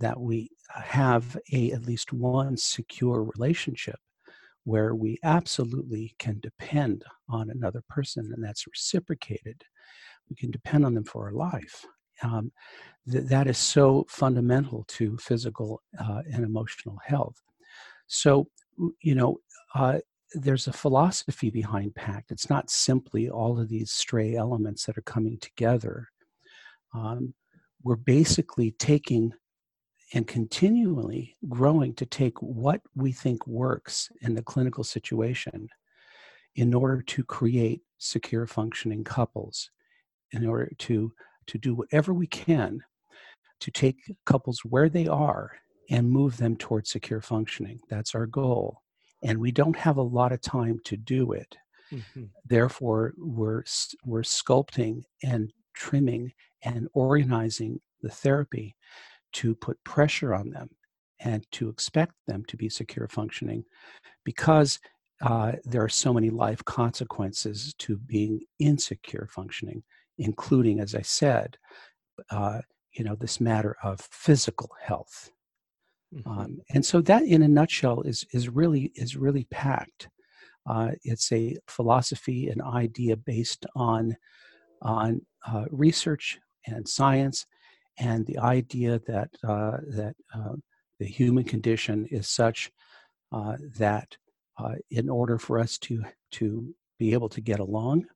That 0.00 0.20
we 0.20 0.50
have 0.70 1.36
a 1.52 1.72
at 1.72 1.86
least 1.86 2.12
one 2.12 2.56
secure 2.56 3.22
relationship 3.22 3.96
where 4.64 4.94
we 4.94 5.18
absolutely 5.22 6.14
can 6.18 6.40
depend 6.40 7.04
on 7.28 7.50
another 7.50 7.82
person 7.88 8.32
and 8.34 8.42
that's 8.42 8.66
reciprocated. 8.66 9.62
We 10.28 10.36
can 10.36 10.50
depend 10.50 10.86
on 10.86 10.94
them 10.94 11.04
for 11.04 11.26
our 11.26 11.32
life. 11.32 11.84
Um, 12.22 12.50
th- 13.10 13.24
that 13.24 13.46
is 13.46 13.58
so 13.58 14.06
fundamental 14.08 14.84
to 14.88 15.18
physical 15.18 15.82
uh, 15.98 16.22
and 16.32 16.44
emotional 16.44 16.98
health. 17.04 17.36
So, 18.06 18.48
you 19.02 19.14
know, 19.14 19.38
uh, 19.74 19.98
there's 20.34 20.66
a 20.66 20.72
philosophy 20.72 21.50
behind 21.50 21.94
pact. 21.94 22.30
It's 22.30 22.50
not 22.50 22.70
simply 22.70 23.30
all 23.30 23.60
of 23.60 23.68
these 23.68 23.92
stray 23.92 24.34
elements 24.34 24.84
that 24.86 24.98
are 24.98 25.02
coming 25.02 25.38
together. 25.38 26.08
Um, 26.92 27.34
we're 27.82 27.96
basically 27.96 28.72
taking 28.72 29.32
and 30.12 30.26
continually 30.26 31.36
growing 31.48 31.94
to 31.94 32.06
take 32.06 32.40
what 32.40 32.80
we 32.94 33.12
think 33.12 33.46
works 33.46 34.10
in 34.22 34.34
the 34.34 34.42
clinical 34.42 34.84
situation 34.84 35.68
in 36.56 36.72
order 36.72 37.02
to 37.02 37.24
create 37.24 37.80
secure 37.98 38.46
functioning 38.46 39.02
couples, 39.02 39.70
in 40.32 40.46
order 40.46 40.70
to, 40.78 41.12
to 41.46 41.58
do 41.58 41.74
whatever 41.74 42.14
we 42.14 42.26
can 42.26 42.80
to 43.60 43.70
take 43.70 44.14
couples 44.24 44.60
where 44.64 44.88
they 44.88 45.06
are 45.06 45.52
and 45.90 46.10
move 46.10 46.36
them 46.36 46.56
towards 46.56 46.90
secure 46.90 47.20
functioning. 47.20 47.80
That's 47.88 48.14
our 48.14 48.26
goal 48.26 48.82
and 49.24 49.38
we 49.38 49.50
don't 49.50 49.76
have 49.76 49.96
a 49.96 50.02
lot 50.02 50.32
of 50.32 50.40
time 50.42 50.78
to 50.84 50.96
do 50.96 51.32
it. 51.32 51.56
Mm-hmm. 51.90 52.24
Therefore, 52.46 53.14
we're 53.16 53.64
we're 54.04 54.22
sculpting 54.22 55.02
and 55.22 55.52
trimming 55.74 56.32
and 56.62 56.88
organizing 56.92 57.80
the 58.02 58.10
therapy 58.10 58.76
to 59.32 59.54
put 59.54 59.82
pressure 59.84 60.34
on 60.34 60.50
them 60.50 60.68
and 61.20 61.44
to 61.52 61.68
expect 61.68 62.12
them 62.26 62.44
to 62.46 62.56
be 62.56 62.68
secure 62.68 63.08
functioning 63.08 63.64
because 64.24 64.78
uh, 65.22 65.52
there 65.64 65.82
are 65.82 65.88
so 65.88 66.12
many 66.12 66.30
life 66.30 66.64
consequences 66.64 67.74
to 67.78 67.96
being 67.96 68.40
insecure 68.58 69.28
functioning, 69.30 69.82
including, 70.18 70.80
as 70.80 70.94
I 70.94 71.02
said, 71.02 71.56
uh, 72.30 72.60
you 72.92 73.04
know, 73.04 73.14
this 73.14 73.40
matter 73.40 73.76
of 73.82 74.00
physical 74.00 74.70
health. 74.80 75.30
Mm-hmm. 76.14 76.30
Um, 76.30 76.60
and 76.70 76.84
so 76.84 77.00
that, 77.02 77.22
in 77.24 77.42
a 77.42 77.48
nutshell, 77.48 78.02
is 78.02 78.24
is 78.32 78.48
really 78.48 78.92
is 78.94 79.16
really 79.16 79.46
PACT. 79.50 80.08
Uh, 80.66 80.92
it's 81.02 81.30
a 81.32 81.56
philosophy, 81.66 82.48
an 82.48 82.62
idea 82.62 83.16
based 83.16 83.66
on 83.74 84.16
on 84.82 85.20
uh, 85.46 85.64
research 85.70 86.38
and 86.66 86.88
science, 86.88 87.46
and 87.98 88.26
the 88.26 88.38
idea 88.38 89.00
that 89.06 89.30
uh, 89.42 89.78
that 89.88 90.14
uh, 90.34 90.54
the 90.98 91.06
human 91.06 91.44
condition 91.44 92.06
is 92.10 92.28
such 92.28 92.70
uh, 93.32 93.56
that 93.76 94.16
uh, 94.58 94.74
in 94.90 95.08
order 95.08 95.38
for 95.38 95.58
us 95.58 95.78
to 95.78 96.04
to 96.32 96.74
be 96.98 97.12
able 97.12 97.28
to 97.28 97.40
get 97.40 97.58
along 97.58 98.06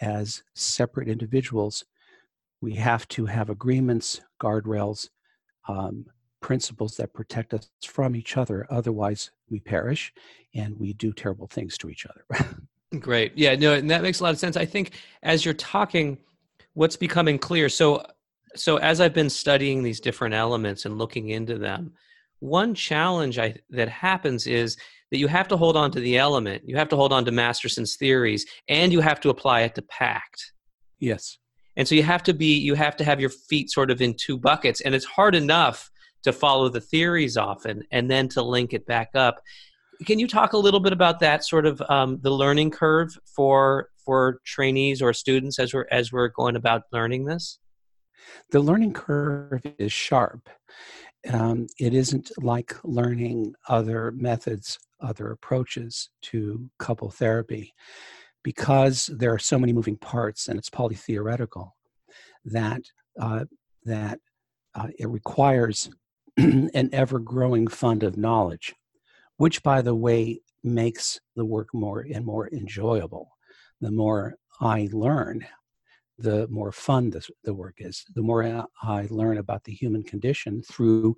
as 0.00 0.42
separate 0.54 1.08
individuals, 1.08 1.84
we 2.60 2.74
have 2.74 3.06
to 3.08 3.26
have 3.26 3.50
agreements, 3.50 4.20
guardrails, 4.40 5.08
um, 5.68 6.06
principles 6.40 6.96
that 6.96 7.12
protect 7.12 7.54
us 7.54 7.68
from 7.86 8.16
each 8.16 8.36
other. 8.36 8.66
Otherwise, 8.70 9.30
we 9.48 9.60
perish 9.60 10.12
and 10.54 10.78
we 10.78 10.92
do 10.92 11.12
terrible 11.12 11.46
things 11.46 11.76
to 11.78 11.88
each 11.88 12.06
other. 12.06 12.56
Great. 12.98 13.32
Yeah, 13.36 13.54
no, 13.54 13.74
and 13.74 13.90
that 13.90 14.02
makes 14.02 14.20
a 14.20 14.24
lot 14.24 14.32
of 14.32 14.38
sense. 14.38 14.56
I 14.56 14.66
think 14.66 14.92
as 15.22 15.44
you're 15.44 15.54
talking, 15.54 16.18
what's 16.74 16.96
becoming 16.96 17.38
clear. 17.38 17.68
So, 17.68 18.04
so 18.56 18.78
as 18.78 19.00
I've 19.00 19.14
been 19.14 19.30
studying 19.30 19.82
these 19.82 20.00
different 20.00 20.34
elements 20.34 20.84
and 20.86 20.98
looking 20.98 21.28
into 21.28 21.56
them, 21.56 21.92
one 22.40 22.74
challenge 22.74 23.38
I, 23.38 23.54
that 23.70 23.88
happens 23.88 24.46
is 24.46 24.76
that 25.10 25.18
you 25.18 25.28
have 25.28 25.46
to 25.48 25.56
hold 25.56 25.76
on 25.76 25.90
to 25.92 26.00
the 26.00 26.18
element, 26.18 26.62
you 26.66 26.76
have 26.76 26.88
to 26.88 26.96
hold 26.96 27.12
on 27.12 27.24
to 27.26 27.32
Masterson's 27.32 27.96
theories, 27.96 28.46
and 28.68 28.92
you 28.92 29.00
have 29.00 29.20
to 29.20 29.30
apply 29.30 29.60
it 29.62 29.74
to 29.76 29.82
PACT. 29.82 30.52
Yes. 30.98 31.38
And 31.76 31.86
so 31.86 31.94
you 31.94 32.02
have 32.02 32.22
to 32.24 32.34
be, 32.34 32.58
you 32.58 32.74
have 32.74 32.96
to 32.96 33.04
have 33.04 33.20
your 33.20 33.30
feet 33.30 33.70
sort 33.70 33.90
of 33.90 34.00
in 34.00 34.14
two 34.14 34.36
buckets, 34.36 34.80
and 34.80 34.94
it's 34.94 35.04
hard 35.04 35.34
enough 35.34 35.90
to 36.22 36.32
follow 36.32 36.68
the 36.68 36.80
theories 36.80 37.36
often 37.36 37.82
and 37.90 38.10
then 38.10 38.28
to 38.28 38.42
link 38.42 38.72
it 38.72 38.86
back 38.86 39.10
up. 39.14 39.40
Can 40.06 40.18
you 40.18 40.26
talk 40.26 40.54
a 40.54 40.58
little 40.58 40.80
bit 40.80 40.92
about 40.92 41.20
that 41.20 41.44
sort 41.44 41.66
of 41.66 41.82
um, 41.88 42.18
the 42.22 42.30
learning 42.30 42.70
curve 42.70 43.16
for 43.24 43.88
for 44.04 44.40
trainees 44.44 45.02
or 45.02 45.12
students 45.12 45.58
as 45.58 45.74
we're 45.74 45.86
as 45.90 46.10
we're 46.10 46.28
going 46.28 46.56
about 46.56 46.82
learning 46.92 47.26
this? 47.26 47.58
The 48.50 48.60
learning 48.60 48.94
curve 48.94 49.62
is 49.78 49.92
sharp. 49.92 50.48
Um, 51.30 51.66
it 51.78 51.92
isn't 51.92 52.30
like 52.38 52.74
learning 52.82 53.54
other 53.68 54.10
methods, 54.12 54.78
other 55.00 55.32
approaches 55.32 56.08
to 56.22 56.70
couple 56.78 57.10
therapy, 57.10 57.74
because 58.42 59.10
there 59.12 59.34
are 59.34 59.38
so 59.38 59.58
many 59.58 59.72
moving 59.74 59.96
parts 59.96 60.48
and 60.48 60.58
it's 60.58 60.70
polytheoretical. 60.70 61.72
That 62.46 62.82
uh, 63.20 63.44
that 63.84 64.18
uh, 64.74 64.88
it 64.98 65.08
requires 65.08 65.90
an 66.36 66.90
ever 66.92 67.18
growing 67.18 67.66
fund 67.66 68.02
of 68.02 68.16
knowledge, 68.16 68.74
which, 69.36 69.62
by 69.62 69.82
the 69.82 69.94
way, 69.94 70.40
makes 70.62 71.20
the 71.36 71.44
work 71.44 71.68
more 71.72 72.06
and 72.12 72.24
more 72.24 72.48
enjoyable. 72.48 73.30
The 73.80 73.90
more 73.90 74.36
I 74.60 74.88
learn, 74.92 75.46
the 76.18 76.46
more 76.48 76.72
fun 76.72 77.10
this, 77.10 77.30
the 77.44 77.54
work 77.54 77.76
is. 77.78 78.04
The 78.14 78.22
more 78.22 78.66
I 78.82 79.06
learn 79.10 79.38
about 79.38 79.64
the 79.64 79.72
human 79.72 80.02
condition 80.02 80.62
through 80.62 81.16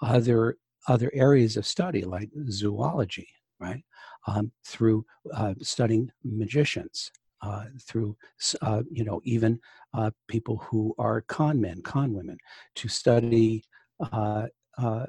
other 0.00 0.56
other 0.86 1.10
areas 1.12 1.56
of 1.58 1.66
study 1.66 2.02
like 2.02 2.30
zoology, 2.50 3.28
right? 3.60 3.84
Um, 4.26 4.50
through 4.64 5.04
uh, 5.34 5.52
studying 5.60 6.10
magicians, 6.24 7.10
uh, 7.42 7.64
through 7.82 8.16
uh, 8.62 8.82
you 8.90 9.04
know 9.04 9.20
even 9.24 9.60
uh, 9.94 10.10
people 10.28 10.56
who 10.58 10.94
are 10.98 11.20
con 11.22 11.60
men, 11.60 11.82
con 11.82 12.14
women, 12.14 12.38
to 12.76 12.88
study 12.88 13.62
uh, 14.00 14.46
uh, 14.76 15.06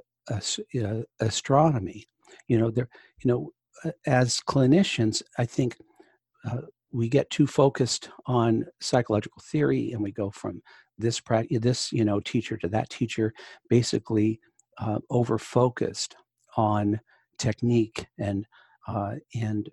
astronomy. 1.19 2.07
You 2.47 2.59
know, 2.59 2.71
there. 2.71 2.89
You 3.23 3.31
know, 3.31 3.91
as 4.05 4.41
clinicians, 4.47 5.21
I 5.37 5.45
think 5.45 5.77
uh, 6.45 6.61
we 6.91 7.09
get 7.09 7.29
too 7.29 7.47
focused 7.47 8.09
on 8.25 8.65
psychological 8.79 9.41
theory, 9.45 9.91
and 9.91 10.01
we 10.01 10.11
go 10.11 10.29
from 10.29 10.61
this 10.97 11.19
practice, 11.19 11.59
this 11.61 11.91
you 11.91 12.05
know, 12.05 12.19
teacher 12.19 12.57
to 12.57 12.67
that 12.69 12.89
teacher, 12.89 13.33
basically 13.69 14.39
uh, 14.79 14.99
over 15.09 15.37
focused 15.37 16.15
on 16.57 16.99
technique 17.37 18.05
and 18.17 18.45
uh, 18.87 19.15
and 19.35 19.69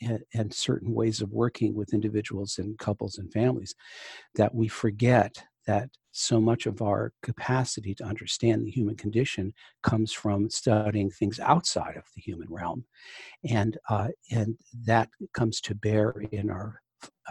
and, 0.00 0.20
and, 0.32 0.54
certain 0.54 0.94
ways 0.94 1.20
of 1.20 1.32
working 1.32 1.74
with 1.74 1.92
individuals 1.92 2.58
and 2.58 2.78
couples 2.78 3.18
and 3.18 3.32
families 3.32 3.74
that 4.36 4.54
we 4.54 4.68
forget 4.68 5.42
that 5.68 5.88
so 6.10 6.40
much 6.40 6.66
of 6.66 6.82
our 6.82 7.12
capacity 7.22 7.94
to 7.94 8.04
understand 8.04 8.66
the 8.66 8.70
human 8.70 8.96
condition 8.96 9.52
comes 9.84 10.12
from 10.12 10.50
studying 10.50 11.10
things 11.10 11.38
outside 11.38 11.96
of 11.96 12.04
the 12.16 12.22
human 12.22 12.48
realm, 12.50 12.84
and 13.48 13.78
uh, 13.88 14.08
and 14.32 14.56
that 14.84 15.08
comes 15.34 15.60
to 15.60 15.74
bear 15.76 16.10
in 16.32 16.50
our 16.50 16.80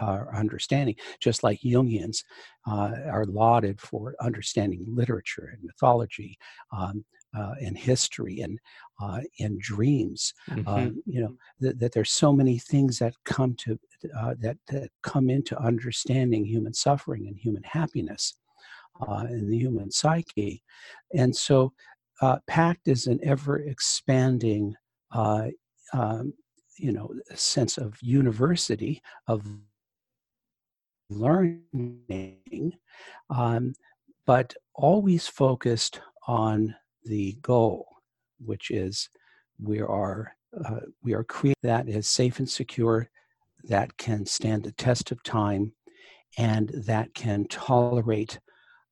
our 0.00 0.34
understanding. 0.34 0.94
Just 1.20 1.42
like 1.42 1.60
Jungians 1.60 2.18
uh, 2.66 2.92
are 3.10 3.26
lauded 3.26 3.80
for 3.80 4.14
understanding 4.20 4.84
literature 4.88 5.50
and 5.52 5.62
mythology. 5.62 6.38
Um, 6.72 7.04
uh, 7.36 7.54
and 7.60 7.76
history 7.76 8.40
and 8.40 8.58
uh, 9.00 9.20
and 9.40 9.60
dreams. 9.60 10.32
Mm-hmm. 10.50 10.68
Uh, 10.68 10.90
you 11.06 11.20
know 11.20 11.36
th- 11.60 11.76
that 11.78 11.92
there's 11.92 12.10
so 12.10 12.32
many 12.32 12.58
things 12.58 12.98
that 12.98 13.14
come 13.24 13.54
to 13.56 13.78
uh, 14.18 14.34
that 14.40 14.56
that 14.68 14.90
come 15.02 15.30
into 15.30 15.58
understanding 15.58 16.44
human 16.44 16.74
suffering 16.74 17.26
and 17.28 17.36
human 17.38 17.62
happiness 17.64 18.36
uh, 19.06 19.26
in 19.28 19.48
the 19.48 19.58
human 19.58 19.90
psyche, 19.90 20.62
and 21.14 21.34
so 21.34 21.72
uh, 22.20 22.38
pact 22.46 22.88
is 22.88 23.06
an 23.06 23.20
ever 23.22 23.60
expanding 23.60 24.74
um, 25.12 26.32
you 26.76 26.92
know 26.92 27.12
sense 27.34 27.78
of 27.78 27.96
university 28.02 29.02
of 29.26 29.44
learning, 31.10 32.72
um, 33.30 33.74
but 34.26 34.54
always 34.74 35.26
focused 35.26 36.00
on 36.26 36.74
the 37.08 37.36
goal, 37.42 37.86
which 38.38 38.70
is 38.70 39.08
we 39.60 39.80
are 39.80 40.32
uh, 40.64 40.80
we 41.02 41.12
are 41.14 41.24
creating 41.24 41.54
that 41.62 41.88
is 41.88 42.06
safe 42.08 42.38
and 42.38 42.48
secure, 42.48 43.08
that 43.64 43.96
can 43.98 44.24
stand 44.24 44.62
the 44.62 44.72
test 44.72 45.10
of 45.10 45.22
time, 45.22 45.72
and 46.38 46.70
that 46.86 47.12
can 47.14 47.46
tolerate 47.48 48.38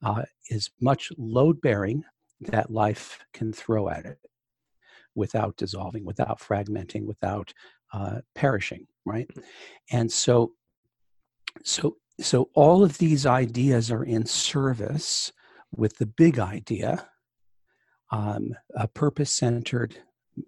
uh, 0.05 0.23
as 0.51 0.71
much 0.81 1.13
load 1.17 1.61
bearing 1.61 2.05
that 2.41 2.71
life 2.71 3.21
can 3.33 3.53
throw 3.53 3.89
at 3.89 4.05
it 4.05 4.19
without 5.15 5.57
dissolving, 5.57 6.05
without 6.05 6.39
fragmenting, 6.41 7.07
without 7.07 7.53
uh, 7.93 8.21
perishing, 8.35 8.87
right? 9.07 9.29
And 9.91 10.13
so, 10.13 10.53
so, 11.65 11.97
so 12.21 12.51
all 12.55 12.85
of 12.85 12.99
these 12.99 13.25
ideas 13.25 13.91
are 13.91 14.05
in 14.05 14.27
service 14.27 15.33
with 15.75 15.97
the 15.97 16.07
big 16.07 16.39
idea, 16.39 17.09
um, 18.11 18.55
a 18.75 18.89
purpose-centered 18.89 19.97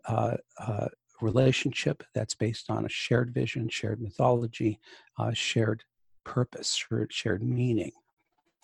uh, 0.07 0.37
uh, 0.59 0.89
relationship 1.21 2.05
that's 2.15 2.35
based 2.35 2.71
on 2.71 2.85
a 2.85 2.89
shared 2.89 3.33
vision, 3.33 3.69
shared 3.69 4.01
mythology, 4.01 4.79
uh, 5.19 5.33
shared 5.33 5.83
purpose, 6.25 6.75
shared, 6.75 7.13
shared 7.13 7.43
meaning. 7.43 7.93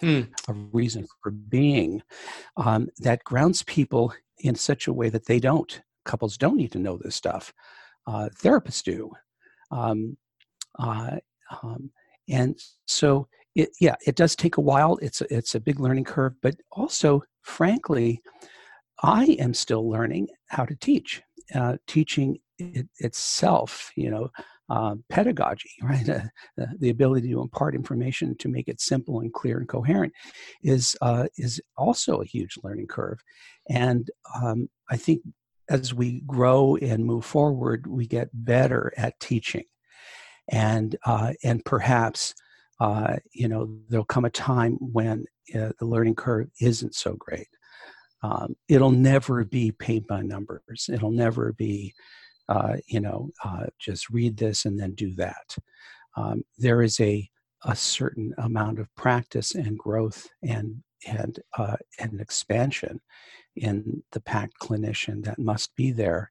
Hmm. 0.00 0.22
A 0.48 0.52
reason 0.52 1.06
for 1.22 1.30
being 1.30 2.02
um, 2.56 2.88
that 2.98 3.24
grounds 3.24 3.62
people 3.62 4.12
in 4.38 4.54
such 4.54 4.86
a 4.86 4.92
way 4.92 5.08
that 5.08 5.26
they 5.26 5.38
don't 5.38 5.80
couples 6.04 6.36
don't 6.36 6.56
need 6.56 6.72
to 6.72 6.78
know 6.78 6.98
this 6.98 7.16
stuff. 7.16 7.52
Uh, 8.06 8.28
therapists 8.42 8.82
do. 8.82 9.10
Um, 9.70 10.16
uh, 10.78 11.16
um, 11.62 11.90
and 12.28 12.58
so, 12.86 13.28
it, 13.54 13.70
yeah, 13.80 13.96
it 14.06 14.16
does 14.16 14.36
take 14.36 14.56
a 14.56 14.60
while. 14.60 14.98
It's 15.00 15.20
a, 15.20 15.34
it's 15.34 15.54
a 15.54 15.60
big 15.60 15.80
learning 15.80 16.04
curve, 16.04 16.34
but 16.42 16.56
also, 16.72 17.22
frankly, 17.42 18.22
I 19.04 19.36
am 19.38 19.52
still 19.52 19.88
learning 19.88 20.28
how 20.46 20.64
to 20.64 20.74
teach. 20.74 21.22
Uh, 21.54 21.76
teaching 21.86 22.38
it, 22.58 22.88
itself, 23.00 23.92
you 23.96 24.10
know, 24.10 24.30
uh, 24.70 24.94
pedagogy, 25.10 25.68
right? 25.82 26.08
Uh, 26.08 26.22
the 26.78 26.88
ability 26.88 27.28
to 27.30 27.42
impart 27.42 27.74
information 27.74 28.34
to 28.38 28.48
make 28.48 28.66
it 28.66 28.80
simple 28.80 29.20
and 29.20 29.30
clear 29.32 29.58
and 29.58 29.68
coherent 29.68 30.10
is 30.62 30.96
uh, 31.02 31.26
is 31.36 31.60
also 31.76 32.22
a 32.22 32.24
huge 32.24 32.56
learning 32.64 32.86
curve, 32.86 33.18
and 33.68 34.10
um, 34.42 34.68
I 34.88 34.96
think 34.96 35.20
as 35.68 35.92
we 35.92 36.22
grow 36.26 36.76
and 36.76 37.04
move 37.04 37.26
forward, 37.26 37.86
we 37.86 38.06
get 38.06 38.30
better 38.32 38.90
at 38.96 39.20
teaching, 39.20 39.64
and 40.48 40.96
uh, 41.04 41.34
and 41.42 41.62
perhaps 41.66 42.34
uh, 42.80 43.16
you 43.34 43.48
know 43.48 43.78
there'll 43.90 44.06
come 44.06 44.24
a 44.24 44.30
time 44.30 44.78
when 44.80 45.26
uh, 45.54 45.72
the 45.78 45.84
learning 45.86 46.14
curve 46.14 46.48
isn't 46.58 46.94
so 46.94 47.16
great. 47.18 47.48
Um, 48.24 48.56
it'll 48.68 48.90
never 48.90 49.44
be 49.44 49.70
paint 49.70 50.06
by 50.06 50.22
numbers. 50.22 50.88
It'll 50.90 51.10
never 51.10 51.52
be 51.52 51.92
uh, 52.48 52.76
you 52.86 53.00
know 53.00 53.30
uh, 53.44 53.66
just 53.78 54.08
read 54.08 54.38
this 54.38 54.64
and 54.64 54.80
then 54.80 54.94
do 54.94 55.14
that. 55.16 55.56
Um, 56.16 56.42
there 56.56 56.80
is 56.82 56.98
a 57.00 57.28
a 57.64 57.76
certain 57.76 58.34
amount 58.38 58.78
of 58.78 58.94
practice 58.94 59.54
and 59.54 59.78
growth 59.78 60.26
and 60.42 60.82
and 61.06 61.38
uh, 61.58 61.76
and 61.98 62.18
expansion 62.20 63.00
in 63.56 64.02
the 64.12 64.20
PACT 64.20 64.54
clinician 64.62 65.22
that 65.24 65.38
must 65.38 65.76
be 65.76 65.92
there 65.92 66.30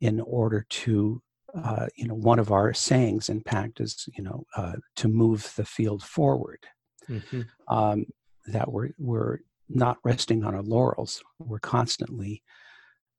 in 0.00 0.20
order 0.20 0.66
to 0.68 1.22
uh, 1.54 1.86
you 1.94 2.08
know 2.08 2.14
one 2.14 2.40
of 2.40 2.50
our 2.50 2.74
sayings 2.74 3.28
in 3.28 3.40
PACT 3.40 3.80
is 3.80 4.08
you 4.16 4.24
know 4.24 4.44
uh, 4.56 4.74
to 4.96 5.06
move 5.06 5.52
the 5.56 5.64
field 5.64 6.02
forward 6.02 6.66
mm-hmm. 7.08 7.42
um, 7.68 8.06
that 8.46 8.70
we're 8.72 8.90
we're 8.98 9.38
not 9.70 9.98
resting 10.04 10.44
on 10.44 10.54
our 10.54 10.62
laurels. 10.62 11.22
We're 11.38 11.58
constantly 11.58 12.42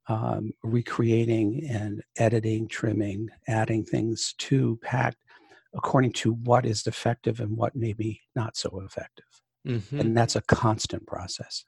um, 0.08 0.52
recreating 0.64 1.68
and 1.70 2.02
editing 2.18 2.68
trimming 2.68 3.30
adding 3.48 3.86
things 3.86 4.34
to 4.40 4.80
PACT 4.82 5.18
according 5.74 6.12
to 6.12 6.34
what 6.34 6.66
is 6.66 6.86
effective 6.88 7.40
and 7.40 7.56
what 7.56 7.76
may 7.76 7.94
be 7.94 8.22
not 8.36 8.58
so 8.58 8.82
effective. 8.86 9.26
Mm-hmm. 9.68 10.00
and 10.00 10.18
that's 10.18 10.36
a 10.36 10.42
constant 10.42 11.06
process. 11.06 11.64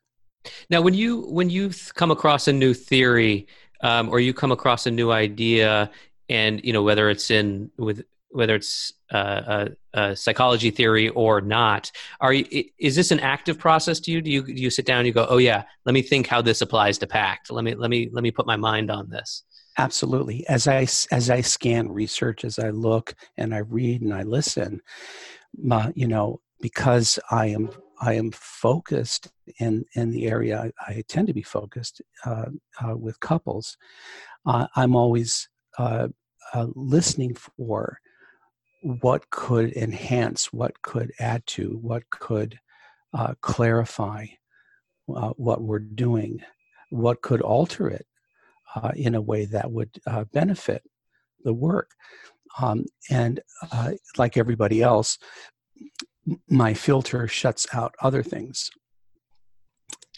Now, 0.69 0.81
when 0.81 0.95
you 0.95 1.21
when 1.29 1.51
you 1.51 1.69
come 1.93 2.09
across 2.09 2.47
a 2.47 2.53
new 2.53 2.73
theory 2.73 3.47
um, 3.81 4.09
or 4.09 4.19
you 4.19 4.33
come 4.33 4.51
across 4.51 4.87
a 4.87 4.91
new 4.91 5.11
idea, 5.11 5.91
and 6.27 6.59
you 6.63 6.73
know 6.73 6.81
whether 6.81 7.09
it's 7.09 7.29
in 7.29 7.69
with 7.77 8.03
whether 8.33 8.55
it's 8.55 8.91
uh, 9.11 9.67
a, 9.93 9.99
a, 9.99 10.15
psychology 10.15 10.71
theory 10.71 11.09
or 11.09 11.39
not, 11.39 11.91
are 12.19 12.33
you, 12.33 12.65
is 12.79 12.95
this 12.95 13.11
an 13.11 13.19
active 13.19 13.59
process 13.59 13.99
to 14.01 14.11
you? 14.11 14.21
Do 14.21 14.31
you 14.31 14.43
do 14.43 14.53
you 14.53 14.69
sit 14.69 14.85
down 14.85 14.99
and 14.99 15.07
you 15.07 15.13
go, 15.13 15.27
oh 15.29 15.37
yeah, 15.37 15.63
let 15.85 15.93
me 15.93 16.01
think 16.01 16.27
how 16.27 16.41
this 16.41 16.61
applies 16.61 16.97
to 16.99 17.07
PACT. 17.07 17.51
Let 17.51 17.63
me 17.63 17.75
let 17.75 17.89
me 17.89 18.09
let 18.11 18.23
me 18.23 18.31
put 18.31 18.47
my 18.47 18.57
mind 18.57 18.89
on 18.91 19.09
this. 19.09 19.43
Absolutely. 19.77 20.45
As 20.47 20.67
I 20.67 20.87
as 21.11 21.29
I 21.29 21.41
scan 21.41 21.91
research, 21.91 22.43
as 22.43 22.59
I 22.59 22.69
look 22.69 23.15
and 23.37 23.53
I 23.53 23.59
read 23.59 24.01
and 24.01 24.13
I 24.13 24.23
listen, 24.23 24.81
my, 25.55 25.91
you 25.95 26.07
know, 26.07 26.41
because 26.61 27.19
I 27.31 27.47
am 27.47 27.69
I 28.01 28.13
am 28.13 28.31
focused 28.31 29.31
in 29.59 29.85
in 29.95 30.11
the 30.11 30.27
area 30.27 30.71
I, 30.79 30.91
I 30.91 31.03
tend 31.07 31.27
to 31.27 31.33
be 31.33 31.43
focused 31.43 32.01
uh, 32.25 32.45
uh, 32.83 32.97
with 32.97 33.19
couples. 33.19 33.77
Uh, 34.45 34.67
I'm 34.75 34.95
always 34.95 35.49
uh, 35.77 36.09
uh, 36.53 36.67
listening 36.75 37.35
for 37.35 37.99
what 38.83 39.29
could 39.29 39.71
enhance, 39.73 40.51
what 40.51 40.81
could 40.81 41.11
add 41.19 41.45
to, 41.47 41.79
what 41.81 42.09
could 42.09 42.59
uh, 43.13 43.33
clarify 43.41 44.25
what 45.05 45.61
we're 45.61 45.79
doing, 45.79 46.41
what 46.89 47.21
could 47.21 47.41
alter 47.41 47.89
it 47.89 48.05
in 48.95 49.15
a 49.15 49.21
way 49.21 49.45
that 49.45 49.71
would 49.71 49.89
benefit 50.31 50.83
the 51.43 51.53
work. 51.53 51.91
Um, 52.61 52.85
and 53.09 53.39
like 54.17 54.37
everybody 54.37 54.81
else, 54.81 55.17
my 56.49 56.73
filter 56.73 57.27
shuts 57.27 57.67
out 57.73 57.95
other 58.01 58.23
things 58.23 58.69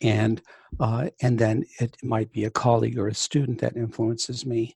and 0.01 0.41
uh, 0.79 1.09
and 1.21 1.39
then 1.39 1.63
it 1.79 1.95
might 2.03 2.31
be 2.31 2.43
a 2.43 2.49
colleague 2.49 2.97
or 2.97 3.07
a 3.07 3.13
student 3.13 3.59
that 3.61 3.77
influences 3.77 4.45
me 4.45 4.75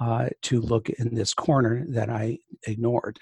uh, 0.00 0.28
to 0.42 0.60
look 0.60 0.88
in 0.90 1.14
this 1.14 1.34
corner 1.34 1.84
that 1.88 2.10
I 2.10 2.38
ignored, 2.66 3.18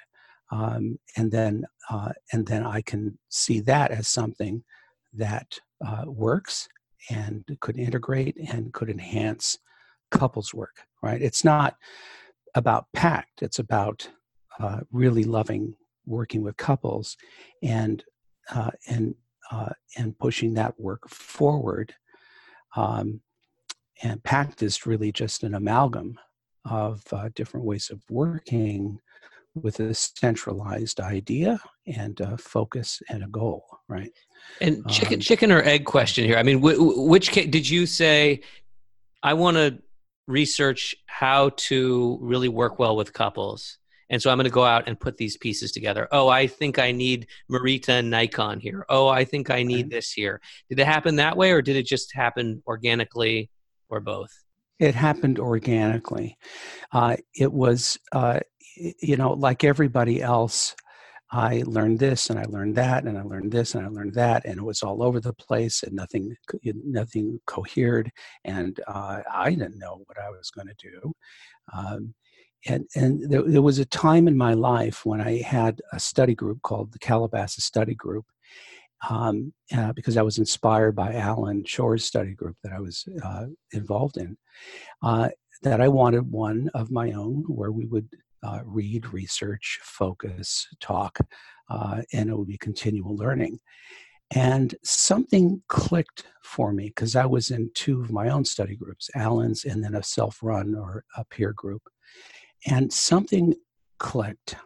um, 0.51 0.99
and 1.17 1.31
then 1.31 1.65
uh, 1.89 2.13
and 2.33 2.47
then 2.47 2.65
I 2.65 2.83
can 2.83 3.19
see 3.29 3.61
that 3.61 3.91
as 3.91 4.09
something 4.09 4.65
that 5.15 5.59
uh, 5.85 6.05
works 6.07 6.69
and 7.11 7.45
could 7.61 7.79
integrate 7.79 8.37
and 8.37 8.73
could 8.73 8.91
enhance 8.91 9.59
couples 10.11 10.55
work. 10.55 10.83
Right? 11.03 11.21
It's 11.21 11.45
not 11.45 11.77
about 12.55 12.87
pact. 12.93 13.43
It's 13.43 13.59
about 13.59 14.09
uh, 14.59 14.81
really 14.93 15.25
loving 15.25 15.75
working 16.07 16.43
with 16.43 16.57
couples 16.57 17.17
and 17.63 18.05
uh, 18.53 18.71
and 18.89 19.15
uh, 19.51 19.71
and 19.97 20.19
pushing 20.19 20.55
that 20.55 20.79
work 20.79 21.09
forward. 21.09 21.95
Um, 22.77 23.21
and 24.03 24.23
PACT 24.23 24.63
is 24.63 24.87
really 24.87 25.13
just 25.13 25.43
an 25.43 25.55
amalgam 25.55 26.19
of 26.65 27.03
uh, 27.13 27.29
different 27.35 27.67
ways 27.67 27.91
of 27.91 28.03
working 28.11 29.01
with 29.55 29.81
a 29.81 29.93
centralized 29.95 31.01
idea 31.01 31.61
and 31.87 32.21
a 32.21 32.37
focus 32.39 33.03
and 33.09 33.25
a 33.25 33.29
goal, 33.29 33.65
right? 33.89 34.13
And 34.61 34.89
chicken, 34.89 35.15
um, 35.15 35.21
chicken 35.21 35.53
or 35.53 35.63
egg 35.63 35.85
question 35.85 36.25
here. 36.25 36.37
I 36.37 36.43
mean, 36.43 36.61
which 36.61 37.33
did 37.33 37.69
you 37.69 37.87
say? 37.87 38.43
I 39.23 39.35
want 39.35 39.57
to 39.57 39.79
research 40.27 40.95
how 41.07 41.51
to 41.57 42.19
really 42.23 42.49
work 42.49 42.79
well 42.79 42.97
with 42.97 43.13
couples 43.13 43.79
and 44.11 44.21
so 44.21 44.29
I'm 44.29 44.37
going 44.37 44.45
to 44.45 44.51
go 44.51 44.65
out 44.65 44.89
and 44.89 44.99
put 44.99 45.17
these 45.17 45.37
pieces 45.37 45.71
together. 45.71 46.09
Oh, 46.11 46.29
I 46.29 46.49
think 46.49 46.79
I 46.79 46.91
need 46.91 47.29
Morita 47.51 48.01
and 48.01 48.13
Naikan 48.13 48.61
here. 48.61 48.85
Oh, 48.89 49.07
I 49.09 49.25
think 49.25 49.51
I 49.51 49.63
need 49.63 49.89
this 49.89 50.11
here. 50.11 50.41
Did 50.69 50.81
it 50.81 50.87
happen 50.87 51.17
that 51.17 51.37
way, 51.37 51.53
or 51.53 51.63
did 51.63 51.77
it 51.77 51.87
just 51.87 52.13
happen 52.13 52.63
organically, 52.67 53.49
or 53.89 54.01
both? 54.01 54.31
It 54.81 54.95
happened 54.95 55.39
organically. 55.39 56.39
Uh, 56.91 57.17
it 57.35 57.53
was, 57.53 57.99
uh, 58.13 58.41
you 58.77 59.17
know, 59.17 59.35
like 59.35 59.63
everybody 59.63 60.23
else. 60.23 60.75
I 61.33 61.63
learned 61.67 62.01
this 62.01 62.29
and 62.29 62.41
I 62.41 62.45
learned 62.49 62.75
that 62.77 63.05
and 63.05 63.17
I 63.17 63.23
learned 63.23 63.53
this 63.53 63.77
and 63.77 63.87
I 63.87 63.89
learned 63.89 64.15
that 64.15 64.45
and 64.45 64.59
it 64.59 64.65
was 64.65 64.83
all 64.83 65.01
over 65.01 65.21
the 65.21 65.33
place 65.33 65.85
and 65.85 65.95
nothing 65.95 66.35
nothing 66.65 67.39
cohered 67.47 68.11
and 68.45 68.81
uh, 68.89 69.21
I 69.33 69.51
didn't 69.51 69.79
know 69.79 70.03
what 70.07 70.19
I 70.19 70.29
was 70.31 70.51
going 70.51 70.67
to 70.67 70.75
do. 70.91 71.13
Um, 71.73 72.15
and 72.67 72.87
and 72.97 73.31
there, 73.31 73.43
there, 73.43 73.63
was 73.63 73.79
a 73.79 73.85
time 73.85 74.27
in 74.27 74.37
my 74.37 74.55
life 74.55 75.07
when 75.07 75.21
I 75.21 75.41
had 75.43 75.81
a 75.93 76.01
study 76.01 76.35
group 76.35 76.63
called 76.63 76.93
the 76.93 76.99
Calabasas 76.99 77.65
Study 77.65 77.95
Group, 77.95 78.27
um, 79.09 79.53
uh, 79.77 79.93
because 79.93 80.17
I 80.17 80.23
was 80.23 80.39
inspired 80.39 80.95
by 80.95 81.15
Allan 81.15 81.65
Schore's 81.67 82.05
study 82.05 82.35
group 82.35 82.57
that 82.63 82.73
I 82.73 82.81
was 82.81 83.05
uh, 83.23 83.47
involved 83.73 84.17
in. 84.17 84.37
Uh, 85.03 85.31
that 85.63 85.81
I 85.81 85.89
wanted 85.89 86.31
one 86.31 86.71
of 86.75 86.91
my 86.91 87.13
own 87.13 87.45
where 87.47 87.73
we 87.73 87.87
would 87.87 88.09
uh, 88.43 88.61
read, 88.65 89.13
research, 89.13 89.79
focus, 89.83 90.67
talk, 90.81 91.19
uh, 91.69 92.03
and 92.13 92.31
it 92.31 92.37
would 92.37 92.49
be 92.49 92.59
continual 92.59 93.17
learning. 93.17 93.59
And 94.33 94.75
something 94.85 95.63
clicked 95.69 96.25
for 96.45 96.73
me 96.73 96.87
because 96.87 97.17
I 97.17 97.27
was 97.27 97.51
in 97.51 97.71
two 97.75 98.01
of 98.01 98.13
my 98.13 98.29
own 98.29 98.45
study 98.45 98.77
groups, 98.77 99.11
Allan's 99.15 99.65
and 99.65 99.83
then 99.83 99.95
a 99.95 100.03
self 100.03 100.39
run 100.43 100.75
or 100.75 101.05
a 101.17 101.25
peer 101.25 101.53
group. 101.53 101.83
And 102.67 102.93
something 102.93 103.55
clicked. 103.99 104.57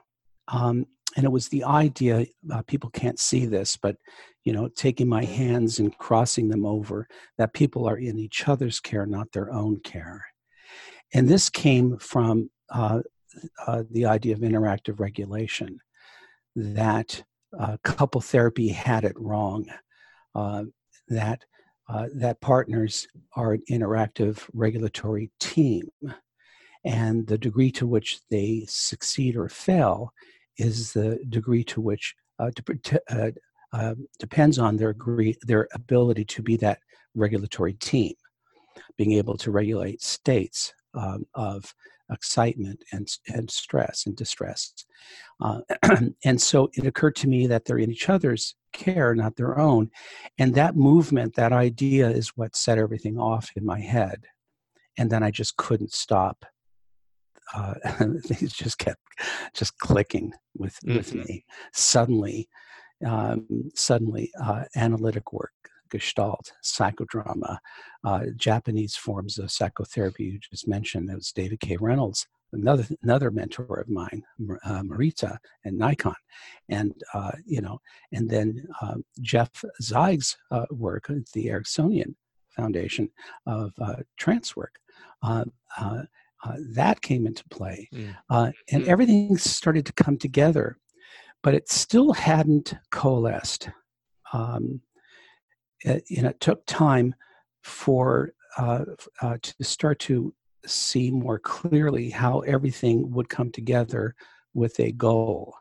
Um, 0.49 0.87
and 1.17 1.25
it 1.25 1.33
was 1.33 1.49
the 1.49 1.65
idea 1.65 2.27
uh, 2.53 2.63
people 2.63 2.91
can't 2.91 3.19
see 3.21 3.47
this 3.47 3.77
but 3.77 3.97
you 4.45 4.53
know 4.53 4.69
taking 4.69 5.09
my 5.09 5.25
hands 5.25 5.79
and 5.79 5.97
crossing 5.99 6.49
them 6.49 6.65
over 6.65 7.09
that 7.39 7.55
people 7.55 7.89
are 7.89 7.97
in 7.97 8.19
each 8.19 8.47
other's 8.49 8.81
care 8.81 9.07
not 9.07 9.33
their 9.33 9.53
own 9.53 9.81
care. 9.81 10.25
And 11.13 11.29
this 11.29 11.49
came 11.49 11.97
from 11.99 12.51
uh, 12.71 13.01
uh, 13.67 13.85
the 13.91 14.07
idea 14.07 14.35
of 14.35 14.41
interactive 14.41 15.01
regulation 15.01 15.79
that 16.57 17.23
uh, 17.59 17.77
couple 17.85 18.21
therapy 18.21 18.69
had 18.69 19.05
it 19.05 19.19
wrong 19.19 19.67
uh, 20.35 20.65
that 21.09 21.45
uh, 21.89 22.07
that 22.15 22.41
partners 22.41 23.07
are 23.37 23.53
an 23.53 23.63
interactive 23.71 24.49
regulatory 24.55 25.31
team 25.39 25.89
and 26.85 27.27
the 27.27 27.39
degree 27.39 27.71
to 27.71 27.87
which 27.87 28.21
they 28.31 28.65
succeed 28.69 29.37
or 29.37 29.49
fail 29.49 30.13
is 30.59 30.93
the 30.93 31.19
degree 31.29 31.65
to 31.65 31.81
which 31.81 32.15
uh, 32.39 32.51
to, 32.55 33.03
uh, 33.11 33.31
uh, 33.73 33.95
depends 34.19 34.59
on 34.59 34.77
their 34.77 34.91
agree, 34.91 35.37
their 35.43 35.69
ability 35.75 36.25
to 36.25 36.43
be 36.43 36.57
that 36.57 36.79
regulatory 37.15 37.75
team, 37.75 38.15
being 38.97 39.13
able 39.13 39.37
to 39.37 39.51
regulate 39.51 40.03
states 40.03 40.73
um, 40.95 41.25
of 41.35 41.75
excitement 42.11 42.83
and, 42.93 43.09
and 43.29 43.51
stress 43.51 44.07
and 44.07 44.17
distress. 44.17 44.85
Uh, 45.41 45.61
and 46.25 46.41
so 46.41 46.69
it 46.75 46.87
occurred 46.87 47.17
to 47.17 47.29
me 47.29 47.47
that 47.47 47.65
they're 47.65 47.79
in 47.79 47.91
each 47.91 48.09
other's 48.09 48.55
care, 48.73 49.15
not 49.15 49.37
their 49.37 49.59
own. 49.59 49.91
And 50.39 50.55
that 50.55 50.77
movement, 50.77 51.35
that 51.35 51.53
idea 51.53 52.09
is 52.09 52.37
what 52.37 52.57
set 52.57 52.79
everything 52.79 53.19
off 53.19 53.51
in 53.57 53.65
my 53.65 53.81
head. 53.81 54.27
And 54.99 55.11
then 55.11 55.23
I 55.23 55.31
just 55.31 55.57
couldn't 55.57 55.93
stop 55.93 56.45
uh, 57.55 57.75
things 58.25 58.53
just 58.53 58.79
kept 58.79 59.01
just 59.55 59.77
clicking 59.79 60.33
with 60.57 60.77
mm-hmm. 60.85 60.97
with 60.97 61.15
me. 61.15 61.45
Suddenly, 61.73 62.49
um, 63.07 63.47
suddenly, 63.75 64.31
uh, 64.43 64.65
analytic 64.77 65.33
work, 65.33 65.53
Gestalt, 65.91 66.53
psychodrama, 66.65 67.59
uh, 68.05 68.25
Japanese 68.37 68.97
forms 68.97 69.39
of 69.39 69.51
psychotherapy. 69.51 70.25
You 70.25 70.39
just 70.39 70.69
mentioned 70.69 71.09
that 71.09 71.17
was 71.17 71.33
David 71.33 71.61
K. 71.61 71.77
Reynolds, 71.81 72.27
another 72.53 72.87
another 73.03 73.31
mentor 73.31 73.81
of 73.81 73.89
mine, 73.89 74.23
uh, 74.65 74.83
Morita 74.83 75.37
and 75.65 75.79
Naikan, 75.79 76.15
and 76.69 76.95
uh, 77.13 77.33
you 77.45 77.61
know, 77.61 77.81
and 78.13 78.29
then 78.29 78.67
uh, 78.81 78.97
Jeff 79.21 79.65
Zeig's 79.83 80.37
uh, 80.51 80.67
work 80.71 81.11
at 81.11 81.27
the 81.33 81.47
Ericksonian 81.47 82.15
Foundation 82.51 83.11
of 83.47 83.73
uh, 83.81 83.97
trance 84.17 84.57
work. 84.57 84.77
Uh, 86.45 86.57
that 86.73 87.01
came 87.01 87.27
into 87.27 87.45
play. 87.49 87.89
Mm. 87.93 88.17
Uh, 88.29 88.53
and 88.71 88.85
mm. 88.85 88.89
everything 88.89 89.37
started 89.39 89.87
to 89.87 89.93
come 89.95 90.19
together, 90.19 90.79
but 91.43 91.55
it 91.55 91.71
still 91.71 92.13
hadn't 92.13 92.75
coalesced. 92.91 93.71
Um, 94.33 94.81
it, 95.81 96.05
and 96.17 96.27
it 96.27 96.41
took 96.41 96.65
time 96.67 97.15
for 97.63 98.33
uh, 98.59 98.85
uh, 99.23 99.39
to 99.43 99.65
start 99.65 99.99
to 100.01 100.35
see 100.67 101.11
more 101.11 101.39
clearly 101.39 102.11
how 102.11 102.41
everything 102.41 103.11
would 103.11 103.29
come 103.29 103.51
together 103.51 104.15
with 104.55 104.79
a 104.81 104.93
goal 104.93 105.55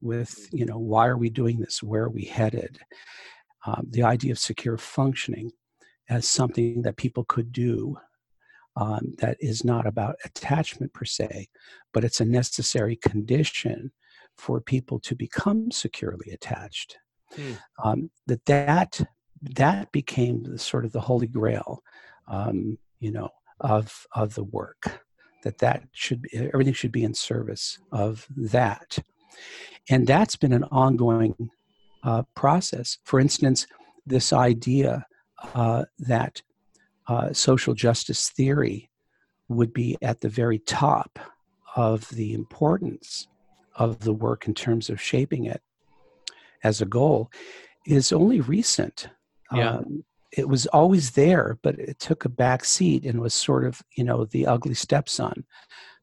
with 0.00 0.48
you 0.52 0.64
know 0.64 0.78
why 0.78 1.06
are 1.06 1.16
we 1.16 1.28
doing 1.28 1.58
this 1.58 1.82
where 1.82 2.04
are 2.04 2.10
we 2.10 2.24
headed 2.24 2.78
um, 3.66 3.86
the 3.90 4.02
idea 4.02 4.32
of 4.32 4.38
secure 4.38 4.78
functioning 4.78 5.50
as 6.08 6.26
something 6.26 6.82
that 6.82 6.96
people 6.96 7.24
could 7.24 7.52
do 7.52 7.96
um, 8.78 9.14
that 9.18 9.36
is 9.40 9.64
not 9.64 9.86
about 9.86 10.16
attachment 10.24 10.92
per 10.92 11.04
se, 11.04 11.48
but 11.92 12.04
it's 12.04 12.20
a 12.20 12.24
necessary 12.24 12.96
condition 12.96 13.90
for 14.36 14.60
people 14.60 15.00
to 15.00 15.16
become 15.16 15.70
securely 15.72 16.30
attached. 16.30 16.96
Hmm. 17.34 17.52
Um, 17.82 18.10
that 18.26 18.44
that 18.46 19.00
that 19.42 19.90
became 19.92 20.44
the, 20.44 20.58
sort 20.58 20.84
of 20.84 20.92
the 20.92 21.00
holy 21.00 21.26
grail, 21.26 21.82
um, 22.28 22.78
you 23.00 23.10
know, 23.10 23.30
of 23.60 24.06
of 24.12 24.34
the 24.34 24.44
work. 24.44 25.04
That 25.42 25.58
that 25.58 25.82
should 25.92 26.22
be 26.22 26.30
everything 26.34 26.72
should 26.72 26.92
be 26.92 27.04
in 27.04 27.14
service 27.14 27.78
of 27.90 28.26
that, 28.36 28.98
and 29.90 30.06
that's 30.06 30.36
been 30.36 30.52
an 30.52 30.64
ongoing 30.64 31.50
uh, 32.04 32.22
process. 32.34 32.98
For 33.04 33.18
instance, 33.18 33.66
this 34.06 34.32
idea 34.32 35.04
uh, 35.54 35.84
that 35.98 36.42
uh, 37.08 37.32
social 37.32 37.74
justice 37.74 38.28
theory 38.30 38.90
would 39.48 39.72
be 39.72 39.96
at 40.02 40.20
the 40.20 40.28
very 40.28 40.58
top 40.58 41.18
of 41.74 42.08
the 42.10 42.34
importance 42.34 43.28
of 43.74 44.00
the 44.00 44.12
work 44.12 44.46
in 44.46 44.54
terms 44.54 44.90
of 44.90 45.00
shaping 45.00 45.46
it 45.46 45.62
as 46.62 46.80
a 46.80 46.86
goal 46.86 47.30
is 47.86 48.12
only 48.12 48.40
recent. 48.40 49.08
Yeah. 49.52 49.76
Um, 49.76 50.04
it 50.36 50.48
was 50.48 50.66
always 50.66 51.12
there, 51.12 51.58
but 51.62 51.78
it 51.78 51.98
took 51.98 52.24
a 52.24 52.28
back 52.28 52.64
seat 52.64 53.04
and 53.04 53.20
was 53.20 53.32
sort 53.32 53.64
of, 53.64 53.80
you 53.96 54.04
know, 54.04 54.26
the 54.26 54.46
ugly 54.46 54.74
stepson. 54.74 55.44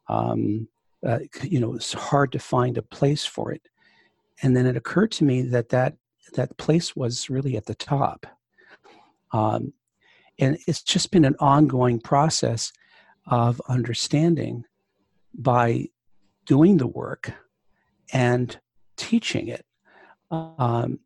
Um, 0.07 0.67
uh, 1.05 1.19
you 1.43 1.59
know, 1.59 1.75
it's 1.75 1.93
hard 1.93 2.31
to 2.31 2.39
find 2.39 2.77
a 2.77 2.81
place 2.81 3.23
for 3.23 3.51
it. 3.51 3.61
And 4.41 4.57
then 4.57 4.65
it 4.65 4.75
occurred 4.75 5.11
to 5.13 5.23
me 5.23 5.43
that 5.43 5.69
that, 5.69 5.95
that 6.33 6.57
place 6.57 6.95
was 6.95 7.29
really 7.29 7.55
at 7.55 7.65
the 7.65 7.75
top. 7.75 8.25
Um, 9.31 9.73
and 10.39 10.57
it's 10.67 10.81
just 10.81 11.11
been 11.11 11.25
an 11.25 11.35
ongoing 11.39 11.99
process 11.99 12.71
of 13.27 13.61
understanding 13.67 14.63
by 15.33 15.87
doing 16.45 16.77
the 16.77 16.87
work 16.87 17.33
and 18.13 18.59
teaching 18.97 19.47
it. 19.47 19.65
Um, 20.31 20.99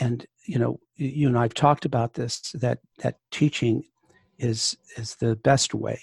and 0.00 0.26
you 0.44 0.58
know 0.58 0.78
you 0.96 1.28
and 1.28 1.38
i've 1.38 1.54
talked 1.54 1.84
about 1.84 2.14
this 2.14 2.52
that 2.52 2.78
that 2.98 3.16
teaching 3.30 3.84
is 4.38 4.76
is 4.96 5.16
the 5.16 5.36
best 5.36 5.74
way 5.74 6.00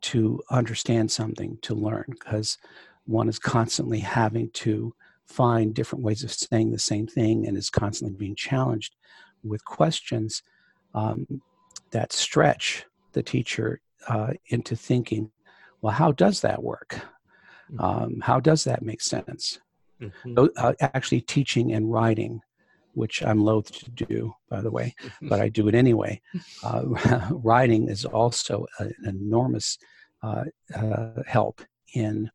to 0.00 0.40
understand 0.50 1.10
something 1.10 1.58
to 1.62 1.74
learn 1.74 2.04
because 2.08 2.58
one 3.06 3.28
is 3.28 3.38
constantly 3.38 3.98
having 3.98 4.50
to 4.50 4.94
find 5.26 5.74
different 5.74 6.04
ways 6.04 6.22
of 6.22 6.32
saying 6.32 6.70
the 6.70 6.78
same 6.78 7.06
thing 7.06 7.46
and 7.46 7.56
is 7.56 7.70
constantly 7.70 8.16
being 8.16 8.36
challenged 8.36 8.94
with 9.42 9.64
questions. 9.64 10.42
Um, 10.94 11.40
that 11.94 12.12
stretch 12.12 12.84
the 13.12 13.22
teacher 13.22 13.80
uh, 14.08 14.32
into 14.48 14.76
thinking, 14.76 15.30
well, 15.80 15.94
how 15.94 16.12
does 16.12 16.40
that 16.42 16.62
work? 16.62 17.00
Mm-hmm. 17.72 17.80
Um, 17.80 18.20
how 18.20 18.40
does 18.40 18.64
that 18.64 18.82
make 18.82 19.00
sense? 19.00 19.60
Mm-hmm. 20.02 20.34
Uh, 20.58 20.72
actually, 20.80 21.22
teaching 21.22 21.72
and 21.72 21.90
writing, 21.90 22.40
which 22.92 23.22
I'm 23.22 23.40
loath 23.40 23.70
to 23.72 23.90
do, 23.90 24.34
by 24.50 24.60
the 24.60 24.70
way, 24.70 24.94
but 25.22 25.40
I 25.40 25.48
do 25.48 25.68
it 25.68 25.74
anyway. 25.74 26.20
Uh, 26.62 26.82
writing 27.30 27.88
is 27.88 28.04
also 28.04 28.66
an 28.80 28.92
enormous 29.06 29.78
uh, 30.22 30.44
uh, 30.74 31.22
help 31.26 31.62
in 31.94 32.30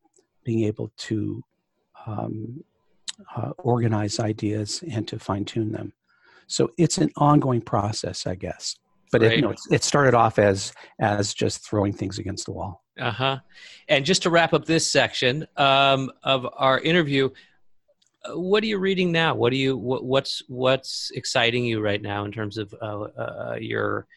being 0.45 0.63
able 0.63 0.91
to 0.97 1.43
um, 2.07 2.63
uh, 3.35 3.51
organize 3.57 4.19
ideas 4.19 4.83
and 4.89 5.05
to 5.09 5.19
fine 5.19 5.43
tune 5.43 5.73
them. 5.73 5.91
So 6.47 6.71
it's 6.77 6.97
an 6.97 7.11
ongoing 7.17 7.61
process, 7.61 8.25
I 8.25 8.35
guess 8.35 8.75
but 9.11 9.23
it, 9.23 9.35
you 9.35 9.41
know, 9.41 9.55
it 9.71 9.83
started 9.83 10.13
off 10.13 10.39
as 10.39 10.73
as 10.99 11.33
just 11.33 11.67
throwing 11.67 11.93
things 11.93 12.19
against 12.19 12.45
the 12.45 12.51
wall. 12.51 12.83
Uh 12.99 13.11
huh. 13.11 13.37
And 13.87 14.05
just 14.05 14.23
to 14.23 14.29
wrap 14.29 14.53
up 14.53 14.65
this 14.65 14.89
section 14.89 15.47
um, 15.57 16.11
of 16.23 16.47
our 16.57 16.79
interview, 16.79 17.29
uh, 18.25 18.37
what 18.37 18.63
are 18.63 18.67
you 18.67 18.77
reading 18.77 19.11
now? 19.11 19.35
What 19.35 19.51
do 19.51 19.57
you 19.57 19.77
what, 19.77 20.03
what's 20.03 20.41
what's 20.47 21.11
exciting 21.15 21.65
you 21.65 21.81
right 21.81 22.01
now 22.01 22.25
in 22.25 22.31
terms 22.31 22.57
of 22.57 22.73
uh, 22.81 22.85
uh, 22.85 23.57
your 23.59 24.07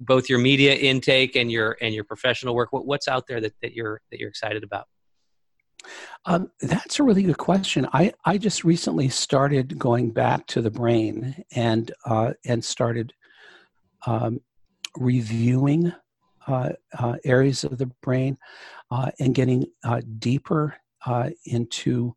both 0.00 0.28
your 0.28 0.38
media 0.38 0.74
intake 0.74 1.36
and 1.36 1.50
your 1.50 1.76
and 1.80 1.94
your 1.94 2.04
professional 2.04 2.54
work? 2.54 2.72
What, 2.72 2.86
what's 2.86 3.08
out 3.08 3.26
there 3.26 3.40
that, 3.40 3.54
that 3.62 3.74
you're 3.74 4.00
that 4.10 4.18
you're 4.18 4.30
excited 4.30 4.64
about? 4.64 4.86
Um, 6.26 6.50
that's 6.60 7.00
a 7.00 7.02
really 7.02 7.24
good 7.24 7.38
question. 7.38 7.88
I, 7.92 8.12
I 8.24 8.38
just 8.38 8.62
recently 8.62 9.08
started 9.08 9.78
going 9.78 10.12
back 10.12 10.46
to 10.48 10.62
the 10.62 10.70
brain 10.70 11.44
and 11.54 11.90
uh, 12.04 12.34
and 12.44 12.64
started 12.64 13.12
um, 14.06 14.40
reviewing 14.96 15.92
uh, 16.48 16.70
uh, 16.98 17.14
areas 17.24 17.62
of 17.62 17.78
the 17.78 17.86
brain 18.02 18.36
uh, 18.90 19.10
and 19.20 19.34
getting 19.34 19.64
deeper 20.18 20.76
into 21.44 22.14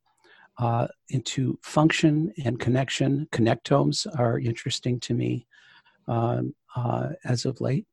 into 1.09 1.59
function 1.61 2.33
and 2.43 2.59
connection. 2.59 3.27
Connectomes 3.31 4.07
are 4.19 4.39
interesting 4.39 4.99
to 5.01 5.13
me 5.13 5.45
um, 6.07 6.55
as 7.23 7.45
of 7.45 7.61
late, 7.61 7.85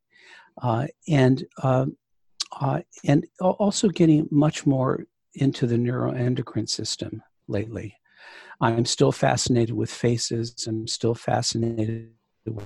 and 1.09 1.45
um, 1.63 1.97
and 3.05 3.27
also 3.41 3.89
getting 3.89 4.29
much 4.31 4.67
more 4.67 5.05
into 5.35 5.67
the 5.67 5.77
neuroendocrine 5.77 6.69
system 6.69 7.23
lately. 7.49 7.97
I'm 8.61 8.85
still 8.85 9.13
fascinated 9.13 9.75
with 9.75 9.91
faces. 9.91 10.67
I'm 10.69 10.87
still 10.87 11.15
fascinated 11.15 12.13
with 12.47 12.65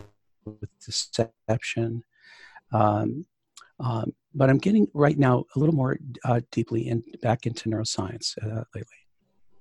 deception. 0.84 2.02
Um, 2.72 3.26
um, 3.80 4.12
but 4.34 4.50
I'm 4.50 4.58
getting 4.58 4.86
right 4.94 5.18
now 5.18 5.44
a 5.54 5.58
little 5.58 5.74
more 5.74 5.98
uh, 6.24 6.40
deeply 6.50 6.88
in, 6.88 7.02
back 7.22 7.46
into 7.46 7.68
neuroscience 7.68 8.36
uh, 8.42 8.64
lately. 8.74 8.96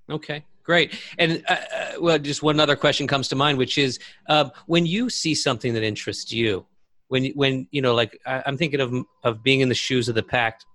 Okay, 0.10 0.46
great. 0.64 0.94
And 1.18 1.44
uh, 1.48 1.54
uh, 1.54 1.92
well, 2.00 2.20
just 2.20 2.44
one 2.44 2.60
other 2.60 2.76
question 2.76 3.08
comes 3.08 3.28
to 3.30 3.36
mind, 3.36 3.58
which 3.58 3.78
is 3.78 4.00
um, 4.28 4.52
when 4.68 4.86
you 4.86 5.10
see 5.10 5.34
something 5.34 5.74
that 5.74 5.84
interests 5.84 6.32
you, 6.32 6.66
when 7.08 7.26
when 7.32 7.68
you 7.72 7.82
know, 7.82 7.94
like 7.94 8.20
I, 8.26 8.44
am 8.46 8.58
thinking 8.58 8.80
of 8.80 8.94
of 9.24 9.44
being 9.44 9.62
in 9.62 9.70
the 9.70 9.76
shoes 9.76 10.10
of 10.10 10.16
the 10.16 10.24
PACT 10.24 10.66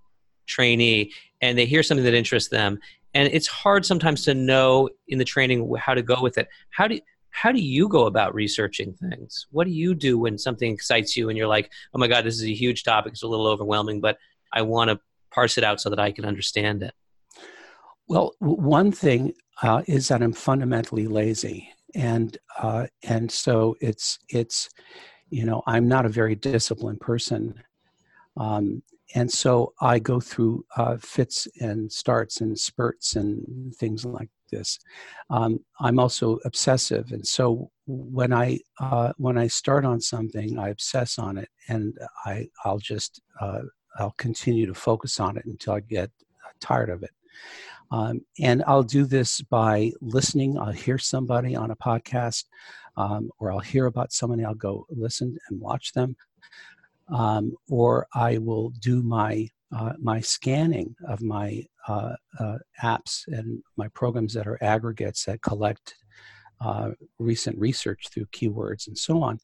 trainee, 0.46 1.12
and 1.40 1.56
they 1.56 1.66
hear 1.66 1.82
something 1.82 2.04
that 2.04 2.14
interests 2.14 2.48
them, 2.50 2.78
and 3.14 3.28
it's 3.32 3.46
hard 3.46 3.86
sometimes 3.86 4.24
to 4.24 4.34
know 4.34 4.88
in 5.08 5.18
the 5.18 5.24
training 5.24 5.72
how 5.78 5.94
to 5.94 6.02
go 6.02 6.20
with 6.20 6.38
it. 6.38 6.48
How 6.70 6.88
do 6.88 6.98
how 7.30 7.52
do 7.52 7.60
you 7.60 7.88
go 7.88 8.06
about 8.06 8.34
researching 8.34 8.92
things? 8.94 9.46
What 9.50 9.66
do 9.66 9.72
you 9.72 9.94
do 9.94 10.18
when 10.18 10.38
something 10.38 10.72
excites 10.72 11.16
you 11.16 11.28
and 11.28 11.38
you're 11.38 11.46
like, 11.46 11.70
oh 11.94 11.98
my 11.98 12.08
God, 12.08 12.24
this 12.24 12.34
is 12.34 12.44
a 12.44 12.54
huge 12.54 12.82
topic, 12.84 13.12
it's 13.12 13.22
a 13.22 13.28
little 13.28 13.46
overwhelming, 13.46 14.00
but 14.00 14.18
I 14.52 14.62
want 14.62 14.90
to 14.90 15.00
parse 15.30 15.58
it 15.58 15.64
out 15.64 15.80
so 15.80 15.90
that 15.90 16.00
I 16.00 16.12
can 16.12 16.24
understand 16.24 16.82
it? 16.82 16.94
Well, 18.08 18.34
one 18.40 18.90
thing 18.92 19.34
uh, 19.62 19.82
is 19.86 20.08
that 20.08 20.22
I'm 20.22 20.32
fundamentally 20.32 21.06
lazy, 21.06 21.70
and 21.94 22.36
uh, 22.58 22.86
and 23.04 23.30
so 23.30 23.76
it's 23.80 24.18
it's 24.28 24.68
you 25.28 25.44
know 25.44 25.62
I'm 25.66 25.86
not 25.86 26.06
a 26.06 26.08
very 26.10 26.34
disciplined 26.34 27.00
person, 27.00 27.54
um, 28.36 28.82
and 29.14 29.30
so 29.30 29.72
I 29.80 29.98
go 29.98 30.20
through 30.20 30.64
uh, 30.76 30.96
fits 30.98 31.48
and 31.60 31.90
starts 31.90 32.40
and 32.40 32.58
spurts 32.58 33.16
and 33.16 33.74
things 33.74 34.04
like 34.04 34.28
this. 34.50 34.78
Um, 35.30 35.60
I'm 35.80 35.98
also 35.98 36.38
obsessive, 36.44 37.12
and 37.12 37.26
so 37.26 37.70
when 37.86 38.32
I 38.32 38.60
uh, 38.80 39.12
when 39.16 39.38
I 39.38 39.46
start 39.48 39.84
on 39.84 40.00
something, 40.00 40.58
I 40.58 40.68
obsess 40.68 41.18
on 41.18 41.38
it, 41.38 41.48
and 41.68 41.98
I 42.24 42.48
I'll 42.64 42.78
just 42.78 43.20
uh, 43.40 43.62
I'll 43.98 44.14
continue 44.18 44.66
to 44.66 44.74
focus 44.74 45.20
on 45.20 45.36
it 45.36 45.44
until 45.44 45.74
I 45.74 45.80
get 45.80 46.10
tired 46.60 46.90
of 46.90 47.02
it. 47.02 47.10
Um, 47.90 48.20
and 48.38 48.62
I'll 48.66 48.84
do 48.84 49.04
this 49.04 49.40
by 49.40 49.92
listening. 50.00 50.58
I'll 50.58 50.70
hear 50.72 50.98
somebody 50.98 51.56
on 51.56 51.70
a 51.70 51.76
podcast, 51.76 52.44
um, 52.96 53.30
or 53.38 53.50
I'll 53.50 53.58
hear 53.58 53.86
about 53.86 54.12
somebody. 54.12 54.44
I'll 54.44 54.54
go 54.54 54.86
listen 54.90 55.36
and 55.48 55.60
watch 55.60 55.92
them, 55.92 56.16
um, 57.10 57.52
or 57.68 58.06
I 58.14 58.38
will 58.38 58.70
do 58.80 59.02
my 59.02 59.48
uh, 59.72 59.92
my 60.00 60.20
scanning 60.20 60.96
of 61.06 61.22
my 61.22 61.64
uh, 61.86 62.14
uh, 62.40 62.58
apps 62.82 63.22
and 63.28 63.62
my 63.76 63.86
programs 63.88 64.34
that 64.34 64.48
are 64.48 64.58
aggregates 64.62 65.24
that 65.24 65.42
collect 65.42 65.94
uh, 66.60 66.90
recent 67.18 67.56
research 67.56 68.08
through 68.12 68.26
keywords 68.26 68.88
and 68.88 68.98
so 68.98 69.22
on. 69.22 69.38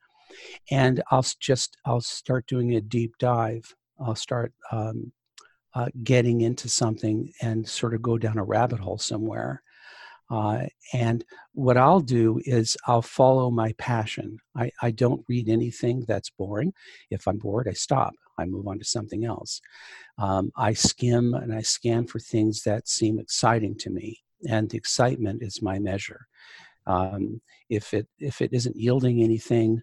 And 0.70 1.02
I'll 1.10 1.24
just 1.40 1.76
I'll 1.84 2.00
start 2.00 2.46
doing 2.46 2.74
a 2.74 2.80
deep 2.80 3.14
dive. 3.18 3.72
I'll 4.00 4.16
start 4.16 4.52
um, 4.72 5.12
uh, 5.74 5.88
getting 6.02 6.40
into 6.40 6.68
something 6.68 7.32
and 7.40 7.66
sort 7.66 7.94
of 7.94 8.02
go 8.02 8.18
down 8.18 8.38
a 8.38 8.44
rabbit 8.44 8.80
hole 8.80 8.98
somewhere. 8.98 9.62
Uh, 10.30 10.66
and 10.92 11.24
what 11.52 11.76
I'll 11.76 12.00
do 12.00 12.40
is 12.44 12.76
I'll 12.86 13.02
follow 13.02 13.50
my 13.50 13.72
passion. 13.78 14.38
I, 14.56 14.70
I 14.82 14.90
don't 14.90 15.24
read 15.28 15.48
anything 15.48 16.04
that's 16.06 16.30
boring. 16.30 16.72
If 17.10 17.28
I'm 17.28 17.38
bored, 17.38 17.68
I 17.68 17.72
stop. 17.72 18.12
I 18.38 18.44
move 18.44 18.66
on 18.66 18.78
to 18.78 18.84
something 18.84 19.24
else. 19.24 19.60
Um, 20.18 20.50
I 20.56 20.72
skim 20.72 21.34
and 21.34 21.54
I 21.54 21.62
scan 21.62 22.06
for 22.06 22.18
things 22.18 22.62
that 22.64 22.88
seem 22.88 23.18
exciting 23.18 23.76
to 23.78 23.90
me, 23.90 24.20
and 24.48 24.68
the 24.68 24.76
excitement 24.76 25.42
is 25.42 25.62
my 25.62 25.78
measure. 25.78 26.26
Um, 26.86 27.40
if 27.70 27.94
it 27.94 28.06
if 28.18 28.40
it 28.40 28.52
isn't 28.52 28.76
yielding 28.76 29.22
anything, 29.22 29.82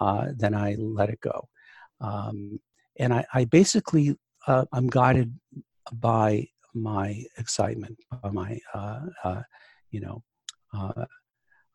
uh, 0.00 0.28
then 0.36 0.54
I 0.54 0.74
let 0.78 1.10
it 1.10 1.20
go. 1.20 1.48
Um, 2.00 2.60
and 2.98 3.14
I, 3.14 3.24
I 3.32 3.44
basically 3.44 4.16
uh, 4.46 4.64
I'm 4.72 4.88
guided 4.88 5.32
by 5.92 6.48
my 6.74 7.22
excitement, 7.38 7.98
by 8.22 8.30
my 8.30 8.58
uh, 8.74 9.00
uh, 9.24 9.42
you 9.92 10.00
know, 10.00 10.22
uh, 10.74 11.04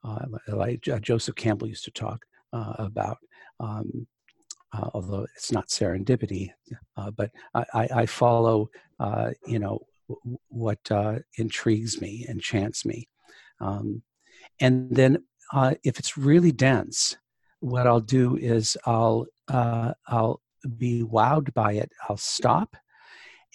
uh, 0.03 0.25
like 0.49 0.81
Joseph 1.01 1.35
Campbell 1.35 1.67
used 1.67 1.85
to 1.85 1.91
talk 1.91 2.25
about. 2.51 3.17
Um, 3.59 4.07
uh, 4.73 4.89
although 4.93 5.25
it's 5.35 5.51
not 5.51 5.67
serendipity. 5.69 6.51
Uh, 6.95 7.11
but 7.11 7.31
I, 7.53 7.87
I 7.95 8.05
follow, 8.05 8.69
uh, 8.99 9.31
you 9.45 9.59
know, 9.59 9.79
w- 10.09 10.37
what 10.49 10.79
uh, 10.91 11.19
intrigues 11.37 12.01
me, 12.01 12.25
enchants 12.27 12.85
me, 12.85 13.07
um, 13.59 14.03
and 14.59 14.95
then 14.95 15.23
uh, 15.53 15.75
if 15.83 15.99
it's 15.99 16.17
really 16.17 16.51
dense, 16.51 17.17
what 17.59 17.87
I'll 17.87 17.99
do 18.01 18.35
is 18.37 18.77
I'll 18.85 19.25
uh, 19.47 19.93
I'll 20.07 20.41
be 20.77 21.03
wowed 21.03 21.53
by 21.53 21.73
it. 21.73 21.91
I'll 22.09 22.17
stop, 22.17 22.75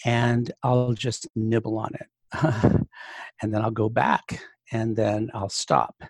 and 0.04 0.50
I'll 0.62 0.94
just 0.94 1.28
nibble 1.36 1.78
on 1.78 1.94
it, 1.94 2.06
and 2.42 3.54
then 3.54 3.62
I'll 3.62 3.70
go 3.70 3.88
back, 3.88 4.40
and 4.72 4.96
then 4.96 5.30
I'll 5.34 5.48
stop, 5.48 6.02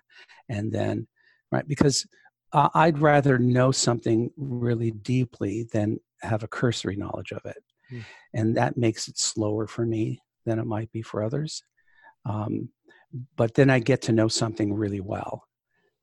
and 0.49 0.73
then 0.73 1.07
right 1.51 1.67
because 1.67 2.07
uh, 2.53 2.69
I'd 2.75 2.99
rather 2.99 3.39
know 3.39 3.73
something 3.73 4.31
really 4.37 4.91
deeply 4.91 5.67
than 5.73 5.99
have 6.23 6.43
a 6.43 6.49
cursory 6.49 6.97
knowledge 6.97 7.33
of 7.33 7.45
it. 7.45 7.63
Mm. 7.91 8.05
And 8.35 8.57
that 8.57 8.77
makes 8.77 9.09
it 9.09 9.19
slower 9.19 9.67
for 9.67 9.85
me 9.85 10.21
than 10.45 10.59
it 10.59 10.67
might 10.67 10.93
be 10.93 11.03
for 11.03 11.23
others. 11.23 11.63
Um, 12.25 12.69
but 13.37 13.55
then 13.55 13.71
I 13.71 13.79
get 13.79 14.03
to 14.03 14.13
know 14.13 14.29
something 14.29 14.73
really 14.73 15.01
well. 15.01 15.45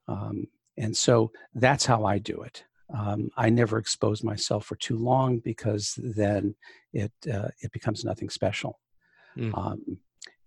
Um, 0.08 0.46
and 0.78 0.96
so 0.96 1.32
that's 1.54 1.86
how 1.86 2.06
I 2.06 2.18
do 2.18 2.42
it. 2.42 2.64
Um, 2.96 3.30
I 3.38 3.50
never 3.50 3.78
expose 3.78 4.24
myself 4.24 4.66
for 4.66 4.76
too 4.76 4.98
long 4.98 5.40
because 5.40 6.00
then 6.02 6.56
it 6.92 7.12
uh, 7.32 7.50
it 7.62 7.72
becomes 7.72 8.04
nothing 8.04 8.30
special. 8.30 8.80
Mm. 9.38 9.56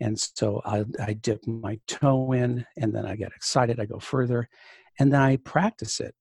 And 0.02 0.18
so 0.18 0.60
I, 0.64 0.84
I 1.00 1.12
dip 1.14 1.46
my 1.46 1.78
toe 1.86 2.32
in, 2.32 2.66
and 2.76 2.94
then 2.94 3.06
I 3.06 3.16
get 3.16 3.32
excited. 3.34 3.80
I 3.80 3.86
go 3.86 3.98
further, 3.98 4.48
and 4.98 5.12
then 5.12 5.20
I 5.20 5.36
practice 5.36 6.00
it. 6.00 6.14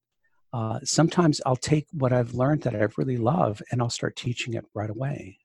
Uh, 0.53 0.79
sometimes 0.83 1.41
I'll 1.45 1.55
take 1.55 1.87
what 1.91 2.11
I've 2.11 2.33
learned 2.33 2.61
that 2.63 2.75
I 2.75 2.87
really 2.97 3.17
love 3.17 3.61
and 3.71 3.81
I'll 3.81 3.89
start 3.89 4.15
teaching 4.17 4.55
it 4.55 4.65
right 4.73 4.89
away. 4.89 5.37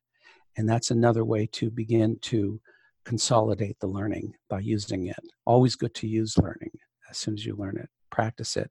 And 0.56 0.68
that's 0.68 0.90
another 0.90 1.24
way 1.24 1.46
to 1.52 1.70
begin 1.70 2.18
to 2.22 2.60
consolidate 3.04 3.78
the 3.78 3.86
learning 3.86 4.34
by 4.48 4.60
using 4.60 5.06
it. 5.06 5.16
Always 5.44 5.76
good 5.76 5.94
to 5.94 6.08
use 6.08 6.36
learning 6.38 6.72
as 7.08 7.18
soon 7.18 7.34
as 7.34 7.46
you 7.46 7.54
learn 7.54 7.76
it, 7.76 7.88
practice 8.10 8.56
it. 8.56 8.70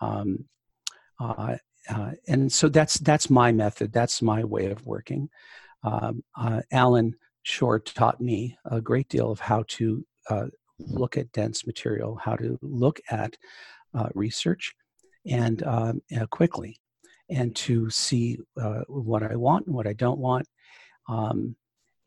Um, 0.00 0.44
uh, 1.18 1.56
uh, 1.88 2.12
and 2.28 2.52
so 2.52 2.68
that's 2.68 2.98
that's 2.98 3.30
my 3.30 3.50
method. 3.50 3.92
That's 3.92 4.22
my 4.22 4.44
way 4.44 4.66
of 4.66 4.86
working. 4.86 5.30
Um, 5.82 6.22
uh, 6.38 6.62
Schore 7.46 7.78
taught 7.78 8.20
me 8.20 8.58
a 8.64 8.80
great 8.80 9.08
deal 9.08 9.30
of 9.30 9.38
how 9.38 9.62
to 9.68 10.04
uh, 10.28 10.46
look 10.80 11.16
at 11.16 11.30
dense 11.30 11.64
material, 11.64 12.16
how 12.16 12.34
to 12.34 12.58
look 12.60 13.00
at 13.08 13.36
uh, 13.94 14.08
research 14.16 14.74
and 15.24 15.62
um, 15.62 16.02
uh, 16.20 16.26
quickly 16.26 16.76
and 17.30 17.54
to 17.54 17.88
see 17.88 18.36
uh, 18.60 18.80
what 18.88 19.22
I 19.22 19.36
want 19.36 19.66
and 19.66 19.76
what 19.76 19.86
I 19.86 19.92
don't 19.92 20.18
want. 20.18 20.48
Um, 21.08 21.54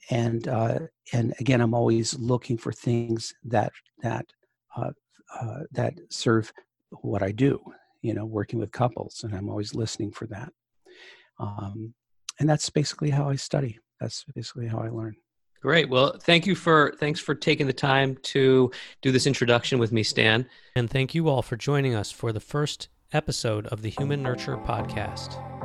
and 0.09 0.45
uh, 0.49 0.79
and 1.13 1.33
again, 1.39 1.61
I'm 1.61 1.73
always 1.73 2.19
looking 2.19 2.57
for 2.57 2.73
things 2.73 3.33
that 3.45 3.71
that 4.01 4.25
that 5.71 5.93
serve 6.09 6.51
what 7.01 7.23
I 7.23 7.31
do. 7.31 7.61
You 8.01 8.13
know, 8.13 8.25
working 8.25 8.59
with 8.59 8.73
couples, 8.73 9.21
and 9.23 9.33
I'm 9.33 9.47
always 9.47 9.73
listening 9.73 10.11
for 10.11 10.27
that. 10.27 10.51
Um, 11.39 11.93
and 12.41 12.49
that's 12.49 12.69
basically 12.69 13.09
how 13.09 13.29
I 13.29 13.37
study. 13.37 13.79
That's 14.01 14.25
basically 14.35 14.67
how 14.67 14.79
I 14.79 14.89
learn. 14.89 15.15
Great. 15.61 15.89
Well, 15.89 16.15
thank 16.21 16.45
you 16.45 16.55
for 16.55 16.95
thanks 16.99 17.19
for 17.19 17.35
taking 17.35 17.67
the 17.67 17.73
time 17.73 18.17
to 18.23 18.71
do 19.01 19.11
this 19.11 19.27
introduction 19.27 19.77
with 19.77 19.91
me, 19.91 20.03
Stan. 20.03 20.47
And 20.75 20.89
thank 20.89 21.13
you 21.13 21.27
all 21.27 21.41
for 21.41 21.57
joining 21.57 21.95
us 21.95 22.11
for 22.11 22.31
the 22.31 22.39
first 22.39 22.87
episode 23.11 23.67
of 23.67 23.81
the 23.81 23.89
Human 23.89 24.23
Nurture 24.23 24.57
podcast. 24.57 25.58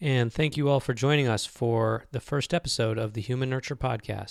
And 0.00 0.32
thank 0.32 0.56
you 0.56 0.68
all 0.68 0.80
for 0.80 0.94
joining 0.94 1.28
us 1.28 1.44
for 1.44 2.04
the 2.10 2.20
first 2.20 2.54
episode 2.54 2.96
of 2.96 3.12
the 3.12 3.20
Human 3.20 3.50
Nurture 3.50 3.76
Podcast. 3.76 4.28